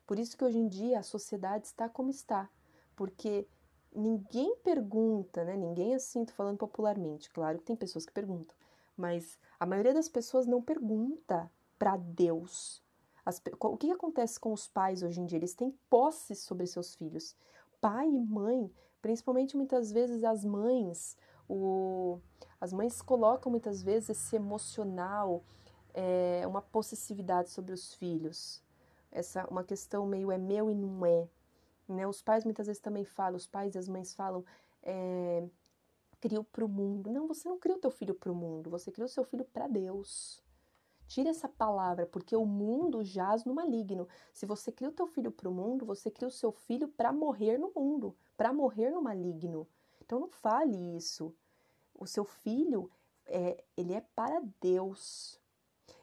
Por 0.07 0.19
isso 0.19 0.35
que 0.35 0.43
hoje 0.43 0.57
em 0.57 0.67
dia 0.67 0.99
a 0.99 1.03
sociedade 1.03 1.67
está 1.67 1.87
como 1.87 2.09
está, 2.09 2.49
porque 2.97 3.47
ninguém 3.95 4.57
pergunta, 4.65 5.45
né? 5.45 5.59
Ninguém 5.59 5.95
assim, 5.95 6.25
tô 6.25 6.33
falando 6.33 6.57
popularmente, 6.57 7.29
claro 7.29 7.59
que 7.59 7.67
tem 7.67 7.77
pessoas 7.77 8.07
que 8.07 8.13
perguntam, 8.13 8.57
mas 8.97 9.39
a 9.59 9.67
maioria 9.67 9.93
das 9.93 10.09
pessoas 10.09 10.47
não 10.47 10.63
pergunta 10.63 11.53
para 11.79 11.99
Deus. 11.99 12.83
As, 13.27 13.43
o 13.61 13.77
que 13.77 13.91
acontece 13.91 14.41
com 14.41 14.55
os 14.55 14.67
pais 14.67 15.03
hoje 15.03 15.21
em 15.21 15.27
dia? 15.27 15.37
Eles 15.37 15.53
têm 15.53 15.79
posse 15.91 16.35
sobre 16.35 16.67
seus 16.67 16.95
filhos. 16.95 17.37
Pai 17.79 18.09
e 18.09 18.19
mãe, 18.19 18.73
principalmente 19.03 19.55
muitas 19.55 19.93
vezes 19.93 20.25
as 20.25 20.47
mães, 20.47 21.15
o, 21.51 22.21
as 22.61 22.73
mães 22.73 23.03
colocam 23.03 23.51
muitas 23.51 23.83
vezes 23.83 24.11
esse 24.11 24.37
emocional, 24.37 25.43
é, 25.93 26.47
uma 26.47 26.63
possessividade 26.63 27.51
sobre 27.51 27.73
os 27.73 27.93
filhos. 27.95 28.63
Essa 29.11 29.45
uma 29.49 29.65
questão 29.65 30.07
meio 30.07 30.31
é 30.31 30.39
meu 30.39 30.71
e 30.71 30.75
não 30.75 31.05
é. 31.05 31.29
Né? 31.89 32.07
Os 32.07 32.23
pais 32.23 32.45
muitas 32.45 32.69
vezes 32.69 32.81
também 32.81 33.05
falam, 33.05 33.37
os 33.37 33.49
pais 33.49 33.75
e 33.75 33.79
as 33.79 33.89
mães 33.89 34.15
falam, 34.15 34.45
é, 34.81 35.45
criou 36.21 36.45
para 36.45 36.65
o 36.65 36.69
mundo. 36.69 37.11
Não, 37.11 37.27
você 37.27 37.49
não 37.49 37.59
criou 37.59 37.81
teu 37.81 37.91
filho 37.91 38.15
para 38.15 38.31
o 38.31 38.35
mundo, 38.35 38.71
você 38.71 38.93
criou 38.93 39.09
seu 39.09 39.25
filho 39.25 39.45
para 39.45 39.67
Deus. 39.67 40.41
Tira 41.09 41.31
essa 41.31 41.49
palavra, 41.49 42.07
porque 42.07 42.37
o 42.37 42.47
mundo 42.47 43.03
jaz 43.03 43.45
no 43.45 43.53
maligno. 43.53 44.07
Se 44.33 44.47
você 44.47 44.71
cria 44.71 44.91
o 44.91 44.93
teu 44.93 45.09
filho 45.09 45.33
para 45.33 45.49
o 45.49 45.53
mundo, 45.53 45.85
você 45.85 46.09
cria 46.09 46.29
o 46.29 46.31
seu 46.31 46.53
filho 46.53 46.87
para 46.87 47.13
morrer 47.13 47.59
no 47.59 47.73
mundo, 47.75 48.17
para 48.37 48.53
morrer 48.53 48.91
no 48.91 49.03
maligno. 49.03 49.67
Então 50.01 50.21
não 50.21 50.29
fale 50.29 50.97
isso. 50.97 51.35
O 52.01 52.07
seu 52.07 52.25
filho, 52.25 52.91
é, 53.27 53.63
ele 53.77 53.93
é 53.93 54.01
para 54.01 54.43
Deus. 54.61 55.39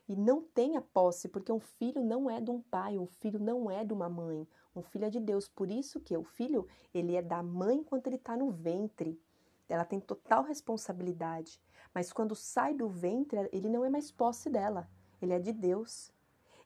E 0.07 0.15
não 0.15 0.41
tenha 0.41 0.81
posse, 0.81 1.27
porque 1.27 1.51
um 1.51 1.59
filho 1.59 2.01
não 2.01 2.29
é 2.29 2.39
de 2.39 2.49
um 2.49 2.61
pai, 2.61 2.97
um 2.97 3.07
filho 3.07 3.39
não 3.39 3.69
é 3.69 3.83
de 3.83 3.91
uma 3.91 4.07
mãe. 4.07 4.47
Um 4.73 4.81
filho 4.81 5.05
é 5.05 5.09
de 5.09 5.19
Deus, 5.19 5.49
por 5.49 5.69
isso 5.69 5.99
que 5.99 6.15
o 6.15 6.23
filho, 6.23 6.65
ele 6.93 7.15
é 7.15 7.21
da 7.21 7.43
mãe 7.43 7.79
enquanto 7.79 8.07
ele 8.07 8.15
está 8.15 8.37
no 8.37 8.49
ventre. 8.51 9.19
Ela 9.67 9.83
tem 9.83 9.99
total 9.99 10.43
responsabilidade. 10.43 11.59
Mas 11.93 12.13
quando 12.13 12.35
sai 12.35 12.73
do 12.73 12.87
ventre, 12.87 13.49
ele 13.51 13.67
não 13.67 13.83
é 13.83 13.89
mais 13.89 14.11
posse 14.11 14.49
dela. 14.49 14.89
Ele 15.21 15.33
é 15.33 15.39
de 15.39 15.51
Deus. 15.51 16.13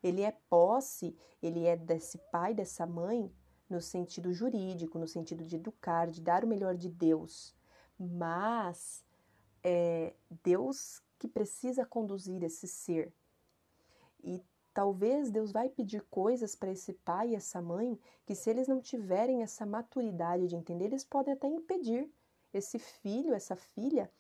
Ele 0.04 0.22
é 0.22 0.32
posse, 0.50 1.16
ele 1.42 1.66
é 1.66 1.76
desse 1.78 2.18
pai, 2.32 2.54
dessa 2.54 2.86
mãe, 2.86 3.32
no 3.70 3.80
sentido 3.80 4.34
jurídico, 4.34 5.00
no 5.00 5.08
sentido 5.08 5.46
de 5.46 5.56
educar, 5.56 6.12
de 6.12 6.20
dar 6.20 6.44
o 6.44 6.48
melhor 6.48 6.76
de 6.76 6.90
Deus, 6.90 7.56
mas 7.98 9.04
é 9.64 10.14
Deus 10.44 11.02
que 11.20 11.28
precisa 11.28 11.86
conduzir 11.86 12.44
esse 12.44 12.68
ser. 12.68 13.14
E 14.24 14.42
talvez 14.74 15.30
Deus 15.30 15.52
vai 15.52 15.70
pedir 15.70 16.02
coisas 16.10 16.56
para 16.56 16.72
esse 16.72 16.94
pai 16.94 17.30
e 17.30 17.36
essa 17.36 17.62
mãe 17.62 18.00
que, 18.26 18.36
se 18.36 18.50
eles 18.50 18.68
não 18.68 18.82
tiverem 18.82 19.42
essa 19.42 19.66
maturidade 19.66 20.48
de 20.48 20.56
entender, 20.56 20.86
eles 20.86 21.04
podem 21.04 21.34
até 21.34 21.48
impedir 21.48 22.10
esse 22.54 22.80
filho, 22.80 23.34
essa 23.34 23.56
filha, 23.56 24.12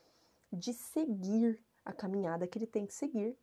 de 0.51 0.73
seguir 0.73 1.60
a 1.84 1.91
caminhada 1.91 2.47
que 2.47 2.58
ele 2.58 2.67
tem 2.67 2.86
que 2.86 2.93
seguir. 2.93 3.38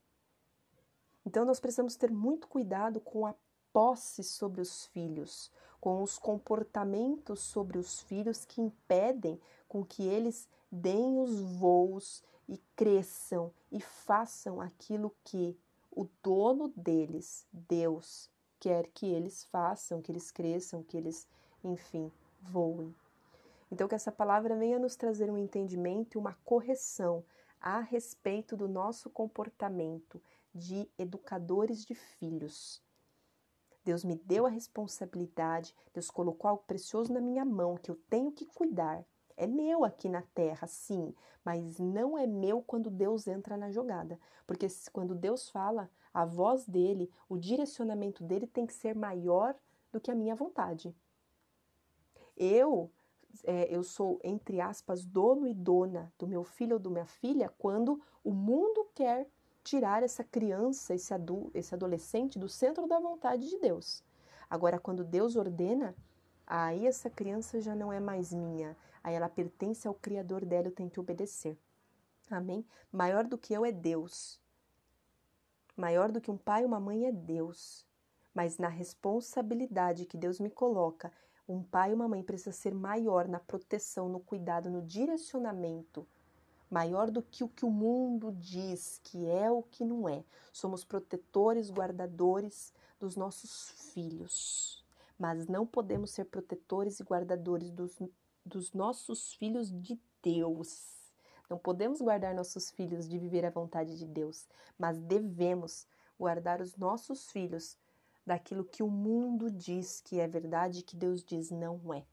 Então, 1.25 1.45
nós 1.45 1.61
precisamos 1.61 1.97
ter 1.97 2.11
muito 2.11 2.49
cuidado 2.49 3.01
com 3.01 3.27
a 3.27 3.35
posse 3.73 4.23
sobre 4.23 4.61
os 4.61 4.87
filhos, 4.87 5.51
com 5.81 6.03
os 6.03 6.19
comportamentos 6.19 7.41
sobre 7.41 7.79
os 7.79 8.01
filhos 8.03 8.45
que 8.45 8.61
impedem 8.61 9.41
com 9.69 9.85
que 9.85 10.03
eles 10.03 10.49
deem 10.71 11.21
os 11.21 11.41
voos 11.41 12.23
e 12.49 12.59
cresçam 12.75 13.53
e 13.71 13.81
façam 13.81 14.61
aquilo 14.61 15.15
que 15.25 15.57
o 15.91 16.07
dono 16.23 16.73
deles, 16.77 17.47
Deus, 17.53 18.31
quer 18.61 18.87
que 18.89 19.07
eles 19.07 19.45
façam, 19.45 20.01
que 20.01 20.13
eles 20.13 20.31
cresçam, 20.31 20.83
que 20.83 20.97
eles, 20.97 21.27
enfim, 21.63 22.11
voem. 22.41 22.95
Então, 23.71 23.87
que 23.87 23.95
essa 23.95 24.11
palavra 24.11 24.57
venha 24.57 24.79
nos 24.79 24.97
trazer 24.97 25.31
um 25.31 25.37
entendimento 25.37 26.17
e 26.17 26.19
uma 26.19 26.35
correção 26.45 27.25
a 27.61 27.81
respeito 27.81 28.57
do 28.57 28.69
nosso 28.69 29.11
comportamento 29.11 30.21
de 30.55 30.89
educadores 30.99 31.85
de 31.85 31.95
filhos. 31.95 32.81
Deus 33.89 34.05
me 34.05 34.17
deu 34.17 34.45
a 34.45 34.51
responsabilidade, 34.51 35.75
Deus 35.95 36.11
colocou 36.11 36.51
algo 36.51 36.63
precioso 36.67 37.11
na 37.11 37.23
minha 37.23 37.43
mão 37.43 37.75
que 37.75 37.91
eu 37.91 37.97
tenho 38.11 38.31
que 38.31 38.45
cuidar. 38.45 39.03
É 39.35 39.47
meu 39.47 39.83
aqui 39.83 40.11
na 40.11 40.21
terra, 40.21 40.67
sim, 40.67 41.15
mas 41.43 41.79
não 41.79 42.19
é 42.19 42.27
meu 42.27 42.61
quando 42.61 42.91
Deus 42.91 43.27
entra 43.27 43.57
na 43.57 43.71
jogada. 43.71 44.21
Porque 44.47 44.67
quando 44.93 45.15
Deus 45.15 45.49
fala, 45.49 45.91
a 46.13 46.27
voz 46.27 46.67
dele, 46.67 47.11
o 47.31 47.39
direcionamento 47.39 48.23
dele 48.23 48.47
tem 48.47 48.67
que 48.67 48.75
ser 48.75 48.95
maior 48.95 49.55
do 49.91 49.99
que 49.99 50.11
a 50.11 50.15
minha 50.15 50.35
vontade. 50.35 50.95
Eu 52.37 52.91
é, 53.45 53.75
eu 53.75 53.83
sou, 53.83 54.21
entre 54.23 54.61
aspas, 54.61 55.03
dono 55.03 55.47
e 55.47 55.55
dona 55.55 56.13
do 56.19 56.27
meu 56.27 56.45
filho 56.45 56.75
ou 56.75 56.79
da 56.79 56.91
minha 56.91 57.07
filha 57.07 57.51
quando 57.57 58.03
o 58.23 58.33
mundo 58.33 58.87
quer 58.95 59.27
tirar 59.69 60.03
essa 60.03 60.25
criança, 60.25 60.95
esse, 60.95 61.13
adu 61.13 61.51
esse 61.53 61.75
adolescente 61.75 62.39
do 62.39 62.49
centro 62.49 62.87
da 62.87 62.99
vontade 62.99 63.51
de 63.51 63.59
Deus. 63.59 64.03
Agora, 64.49 64.81
quando 64.81 65.05
Deus 65.05 65.37
ordena, 65.37 65.95
aí 66.47 66.87
essa 66.87 67.11
criança 67.11 67.61
já 67.61 67.75
não 67.75 67.93
é 67.93 68.01
mais 68.01 68.33
minha, 68.33 68.75
aí 69.05 69.15
ela 69.15 69.29
pertence 69.29 69.87
ao 69.87 69.93
Criador 69.93 70.47
dela, 70.47 70.69
eu 70.69 70.73
tenho 70.73 70.89
que 70.89 70.99
obedecer. 70.99 71.59
Amém? 72.31 72.65
Maior 72.91 73.27
do 73.27 73.37
que 73.37 73.53
eu 73.53 73.63
é 73.63 73.71
Deus. 73.71 74.41
Maior 75.77 76.11
do 76.11 76.21
que 76.21 76.31
um 76.31 76.39
pai 76.39 76.63
e 76.63 76.67
uma 76.67 76.81
mãe 76.81 77.05
é 77.05 77.13
Deus. 77.13 77.87
Mas 78.33 78.57
na 78.57 78.69
responsabilidade 78.69 80.07
que 80.07 80.17
Deus 80.17 80.41
me 80.41 80.49
coloca, 80.49 81.13
um 81.47 81.63
pai 81.63 81.91
e 81.91 81.95
uma 81.95 82.09
mãe 82.09 82.23
precisa 82.23 82.53
ser 82.53 82.75
maior 82.75 83.29
na 83.29 83.39
proteção, 83.39 84.09
no 84.09 84.21
cuidado, 84.21 84.71
no 84.71 84.81
direcionamento, 84.81 86.07
maior 86.71 87.11
do 87.11 87.23
que 87.23 87.43
o 87.43 87.49
que 87.49 87.65
o 87.65 87.71
mundo 87.71 88.33
diz 88.33 89.01
que 89.03 89.27
é 89.27 89.51
ou 89.51 89.63
que 89.63 89.85
não 89.85 90.09
é. 90.09 90.25
Somos 90.53 90.85
protetores, 90.85 91.71
guardadores 91.71 92.73
dos 92.99 93.17
nossos 93.17 93.71
filhos, 93.93 94.85
mas 95.19 95.47
não 95.47 95.67
podemos 95.67 96.11
ser 96.11 96.25
protetores 96.27 97.01
e 97.01 97.05
guardadores 97.05 97.71
dos, 97.71 97.97
dos 98.45 98.73
nossos 98.73 99.33
filhos 99.35 99.71
de 99.71 99.99
Deus. 100.23 100.99
Não 101.49 101.59
podemos 101.59 102.01
guardar 102.01 102.35
nossos 102.35 102.71
filhos 102.71 103.09
de 103.09 103.19
viver 103.19 103.47
a 103.47 103.51
vontade 103.51 103.97
de 103.97 104.07
Deus, 104.07 104.47
mas 104.79 104.99
devemos 104.99 105.87
guardar 106.19 106.61
os 106.61 106.77
nossos 106.77 107.31
filhos 107.31 107.79
daquilo 108.27 108.65
que 108.65 108.83
o 108.83 108.91
mundo 108.91 109.51
diz 109.51 110.03
que 110.03 110.21
é 110.21 110.29
verdade 110.29 110.81
e 110.81 110.83
que 110.83 110.97
Deus 110.97 111.25
diz 111.25 111.51
não 111.51 111.95
é. 111.95 112.05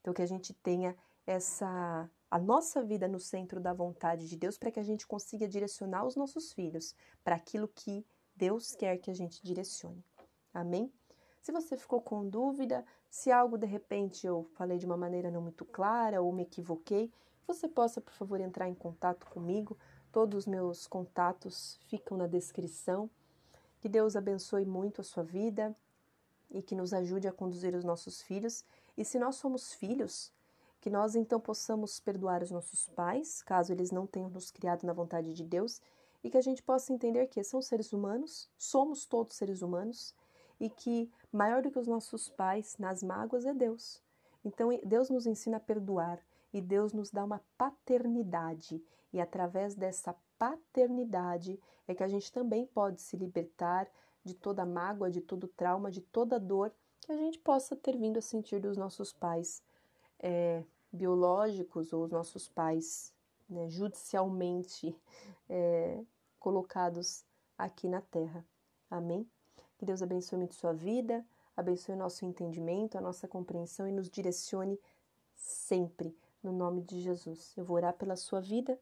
Então 0.00 0.12
que 0.12 0.20
a 0.20 0.26
gente 0.26 0.52
tenha 0.52 0.94
essa 1.26 2.10
a 2.30 2.38
nossa 2.38 2.82
vida 2.82 3.08
no 3.08 3.18
centro 3.18 3.60
da 3.60 3.72
vontade 3.72 4.28
de 4.28 4.36
Deus 4.36 4.56
para 4.56 4.70
que 4.70 4.78
a 4.78 4.84
gente 4.84 5.06
consiga 5.06 5.48
direcionar 5.48 6.06
os 6.06 6.14
nossos 6.14 6.52
filhos 6.52 6.94
para 7.24 7.34
aquilo 7.34 7.66
que 7.66 8.06
Deus 8.36 8.74
quer 8.74 8.98
que 8.98 9.10
a 9.10 9.14
gente 9.14 9.42
direcione. 9.42 10.04
Amém? 10.54 10.92
Se 11.42 11.50
você 11.50 11.76
ficou 11.76 12.00
com 12.00 12.28
dúvida, 12.28 12.84
se 13.10 13.32
algo 13.32 13.58
de 13.58 13.66
repente 13.66 14.26
eu 14.26 14.44
falei 14.54 14.78
de 14.78 14.86
uma 14.86 14.96
maneira 14.96 15.30
não 15.30 15.42
muito 15.42 15.64
clara 15.64 16.22
ou 16.22 16.32
me 16.32 16.42
equivoquei, 16.42 17.10
você 17.46 17.66
possa, 17.66 18.00
por 18.00 18.12
favor, 18.12 18.40
entrar 18.40 18.68
em 18.68 18.74
contato 18.74 19.26
comigo. 19.26 19.76
Todos 20.12 20.40
os 20.40 20.46
meus 20.46 20.86
contatos 20.86 21.80
ficam 21.88 22.16
na 22.16 22.28
descrição. 22.28 23.10
Que 23.80 23.88
Deus 23.88 24.14
abençoe 24.14 24.64
muito 24.64 25.00
a 25.00 25.04
sua 25.04 25.24
vida 25.24 25.74
e 26.50 26.62
que 26.62 26.76
nos 26.76 26.92
ajude 26.92 27.26
a 27.26 27.32
conduzir 27.32 27.74
os 27.74 27.84
nossos 27.84 28.22
filhos. 28.22 28.64
E 28.96 29.04
se 29.04 29.18
nós 29.18 29.36
somos 29.36 29.72
filhos, 29.72 30.32
que 30.80 30.88
nós 30.88 31.14
então 31.14 31.38
possamos 31.38 32.00
perdoar 32.00 32.42
os 32.42 32.50
nossos 32.50 32.88
pais, 32.88 33.42
caso 33.42 33.72
eles 33.72 33.90
não 33.90 34.06
tenham 34.06 34.30
nos 34.30 34.50
criado 34.50 34.86
na 34.86 34.92
vontade 34.92 35.34
de 35.34 35.44
Deus, 35.44 35.80
e 36.24 36.30
que 36.30 36.38
a 36.38 36.42
gente 36.42 36.62
possa 36.62 36.92
entender 36.92 37.26
que 37.26 37.42
são 37.44 37.60
seres 37.60 37.92
humanos, 37.92 38.48
somos 38.56 39.04
todos 39.04 39.36
seres 39.36 39.62
humanos, 39.62 40.14
e 40.58 40.68
que 40.68 41.10
maior 41.32 41.62
do 41.62 41.70
que 41.70 41.78
os 41.78 41.86
nossos 41.86 42.28
pais 42.28 42.76
nas 42.78 43.02
mágoas 43.02 43.44
é 43.44 43.54
Deus. 43.54 44.02
Então 44.44 44.70
Deus 44.84 45.10
nos 45.10 45.26
ensina 45.26 45.58
a 45.58 45.60
perdoar 45.60 46.18
e 46.52 46.60
Deus 46.60 46.92
nos 46.92 47.10
dá 47.10 47.24
uma 47.24 47.40
paternidade, 47.56 48.82
e 49.12 49.20
através 49.20 49.74
dessa 49.74 50.14
paternidade 50.38 51.60
é 51.86 51.94
que 51.94 52.02
a 52.02 52.08
gente 52.08 52.32
também 52.32 52.66
pode 52.66 53.02
se 53.02 53.16
libertar 53.16 53.86
de 54.24 54.34
toda 54.34 54.64
mágoa, 54.64 55.10
de 55.10 55.20
todo 55.20 55.48
trauma, 55.48 55.90
de 55.90 56.00
toda 56.00 56.38
dor 56.38 56.72
que 57.00 57.12
a 57.12 57.16
gente 57.16 57.38
possa 57.38 57.74
ter 57.74 57.96
vindo 57.96 58.18
a 58.18 58.22
sentir 58.22 58.60
dos 58.60 58.76
nossos 58.76 59.12
pais 59.12 59.62
é, 60.20 60.62
biológicos 60.92 61.92
ou 61.92 62.04
os 62.04 62.10
nossos 62.10 62.48
pais 62.48 63.12
né, 63.48 63.68
judicialmente 63.68 64.96
é, 65.48 66.02
colocados 66.38 67.24
aqui 67.58 67.88
na 67.88 68.00
Terra. 68.00 68.44
Amém? 68.90 69.28
Que 69.78 69.84
Deus 69.84 70.02
abençoe 70.02 70.38
muito 70.38 70.54
sua 70.54 70.72
vida, 70.72 71.24
abençoe 71.56 71.96
nosso 71.96 72.24
entendimento, 72.24 72.96
a 72.96 73.00
nossa 73.00 73.26
compreensão 73.26 73.88
e 73.88 73.92
nos 73.92 74.08
direcione 74.08 74.78
sempre, 75.34 76.16
no 76.42 76.52
nome 76.52 76.82
de 76.82 77.00
Jesus. 77.00 77.52
Eu 77.56 77.64
vou 77.64 77.76
orar 77.76 77.94
pela 77.94 78.16
sua 78.16 78.40
vida 78.40 78.78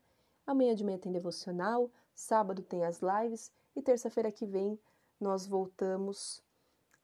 Amanhã 0.48 0.74
de 0.74 0.82
manhã 0.82 0.96
tem 0.96 1.12
devocional, 1.12 1.90
sábado 2.14 2.62
tem 2.62 2.82
as 2.82 3.02
lives 3.02 3.52
e 3.76 3.82
terça-feira 3.82 4.32
que 4.32 4.46
vem 4.46 4.80
nós 5.20 5.46
voltamos 5.46 6.42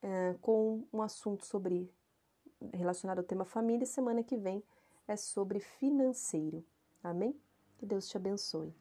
é, 0.01 0.35
com 0.40 0.83
um 0.90 1.03
assunto 1.03 1.44
sobre 1.44 1.92
relacionado 2.72 3.18
ao 3.18 3.24
tema 3.24 3.44
família 3.44 3.87
semana 3.87 4.22
que 4.22 4.37
vem 4.37 4.62
é 5.07 5.16
sobre 5.16 5.61
financeiro. 5.61 6.64
Amém? 7.03 7.38
Que 7.77 7.87
Deus 7.87 8.09
te 8.09 8.16
abençoe. 8.16 8.74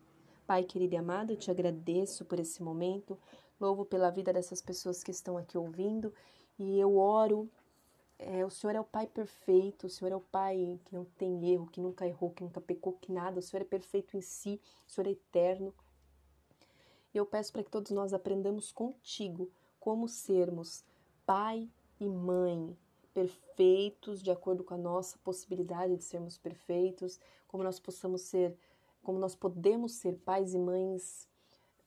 Pai 0.45 0.63
querido 0.63 0.93
e 0.93 0.97
amado, 0.97 1.31
eu 1.31 1.37
te 1.37 1.49
agradeço 1.49 2.25
por 2.25 2.39
esse 2.39 2.61
momento, 2.61 3.17
louvo 3.59 3.85
pela 3.85 4.09
vida 4.09 4.31
dessas 4.31 4.61
pessoas 4.61 5.03
que 5.03 5.11
estão 5.11 5.37
aqui 5.37 5.57
ouvindo 5.57 6.13
e 6.59 6.79
eu 6.79 6.97
oro 6.97 7.49
é, 8.25 8.45
o 8.45 8.49
Senhor 8.49 8.75
é 8.75 8.79
o 8.79 8.85
Pai 8.85 9.07
perfeito, 9.07 9.87
o 9.87 9.89
Senhor 9.89 10.11
é 10.11 10.15
o 10.15 10.21
Pai 10.21 10.79
que 10.85 10.95
não 10.95 11.03
tem 11.03 11.49
erro, 11.51 11.67
que 11.67 11.81
nunca 11.81 12.07
errou, 12.07 12.31
que 12.31 12.43
nunca 12.43 12.61
pecou, 12.61 12.93
que 12.93 13.11
nada. 13.11 13.39
O 13.39 13.41
Senhor 13.41 13.61
é 13.61 13.65
perfeito 13.65 14.15
em 14.15 14.21
si, 14.21 14.61
o 14.87 14.91
Senhor 14.91 15.07
é 15.07 15.11
eterno. 15.11 15.73
E 17.13 17.17
eu 17.17 17.25
peço 17.25 17.51
para 17.51 17.63
que 17.63 17.69
todos 17.69 17.91
nós 17.91 18.13
aprendamos 18.13 18.71
contigo 18.71 19.51
como 19.79 20.07
sermos 20.07 20.85
pai 21.25 21.69
e 21.99 22.07
mãe 22.07 22.77
perfeitos, 23.13 24.21
de 24.21 24.32
acordo 24.32 24.63
com 24.63 24.73
a 24.73 24.78
nossa 24.78 25.17
possibilidade 25.19 25.95
de 25.95 26.04
sermos 26.04 26.38
perfeitos, 26.38 27.19
como 27.47 27.63
nós 27.63 27.80
possamos 27.80 28.21
ser, 28.21 28.58
como 29.04 29.19
nós 29.19 29.36
podemos 29.36 29.93
ser 29.93 30.17
pais 30.19 30.54
e 30.54 30.60
mães 30.60 31.28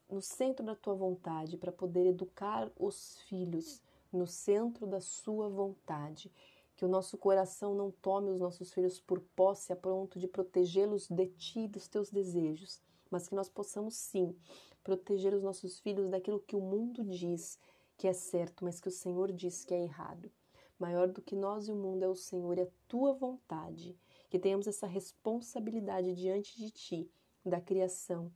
no 0.08 0.22
centro 0.22 0.64
da 0.64 0.74
tua 0.74 0.94
vontade 0.94 1.56
para 1.56 1.72
poder 1.72 2.06
educar 2.06 2.70
os 2.78 3.18
filhos 3.22 3.82
no 4.12 4.26
centro 4.26 4.86
da 4.86 5.00
Sua 5.00 5.48
vontade. 5.48 6.32
Que 6.76 6.84
o 6.84 6.88
nosso 6.88 7.16
coração 7.16 7.74
não 7.74 7.90
tome 7.90 8.30
os 8.30 8.40
nossos 8.40 8.72
filhos 8.72 9.00
por 9.00 9.20
posse 9.34 9.72
a 9.72 9.76
ponto 9.76 10.18
de 10.18 10.28
protegê-los 10.28 11.08
de 11.08 11.26
ti, 11.26 11.66
dos 11.66 11.88
teus 11.88 12.10
desejos, 12.10 12.80
mas 13.10 13.28
que 13.28 13.34
nós 13.34 13.48
possamos 13.48 13.94
sim 13.94 14.36
proteger 14.84 15.34
os 15.34 15.42
nossos 15.42 15.80
filhos 15.80 16.08
daquilo 16.08 16.38
que 16.38 16.54
o 16.54 16.60
mundo 16.60 17.02
diz 17.02 17.58
que 17.96 18.06
é 18.06 18.12
certo, 18.12 18.64
mas 18.64 18.78
que 18.78 18.88
o 18.88 18.92
Senhor 18.92 19.32
diz 19.32 19.64
que 19.64 19.72
é 19.72 19.82
errado. 19.82 20.30
Maior 20.78 21.08
do 21.08 21.22
que 21.22 21.34
nós 21.34 21.68
e 21.68 21.72
o 21.72 21.76
mundo 21.76 22.02
é 22.02 22.08
o 22.08 22.14
Senhor 22.14 22.58
e 22.58 22.62
a 22.62 22.68
tua 22.86 23.12
vontade. 23.12 23.96
Que 24.28 24.38
tenhamos 24.38 24.66
essa 24.66 24.86
responsabilidade 24.86 26.14
diante 26.14 26.56
de 26.56 26.70
ti, 26.70 27.10
da 27.44 27.60
criação 27.60 28.30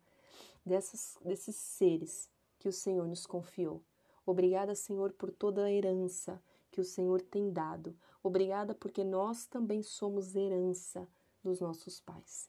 dessas, 0.64 1.18
desses 1.24 1.56
seres 1.56 2.30
que 2.58 2.68
o 2.68 2.72
Senhor 2.72 3.06
nos 3.06 3.26
confiou. 3.26 3.82
Obrigada, 4.24 4.74
Senhor, 4.74 5.12
por 5.12 5.30
toda 5.30 5.64
a 5.64 5.72
herança 5.72 6.40
que 6.70 6.80
o 6.80 6.84
Senhor 6.84 7.20
tem 7.20 7.50
dado. 7.50 7.96
Obrigada 8.22 8.74
porque 8.74 9.02
nós 9.02 9.46
também 9.46 9.82
somos 9.82 10.36
herança 10.36 11.08
dos 11.42 11.60
nossos 11.60 12.00
pais. 12.00 12.48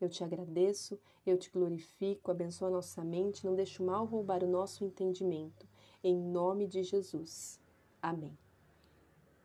Eu 0.00 0.08
te 0.08 0.24
agradeço, 0.24 1.00
eu 1.24 1.38
te 1.38 1.48
glorifico, 1.48 2.30
abençoa 2.30 2.68
nossa 2.68 3.04
mente, 3.04 3.46
não 3.46 3.54
deixe 3.54 3.80
o 3.80 3.86
mal 3.86 4.04
roubar 4.04 4.42
o 4.42 4.48
nosso 4.48 4.84
entendimento. 4.84 5.66
Em 6.02 6.16
nome 6.16 6.66
de 6.66 6.82
Jesus. 6.82 7.60
Amém. 8.02 8.36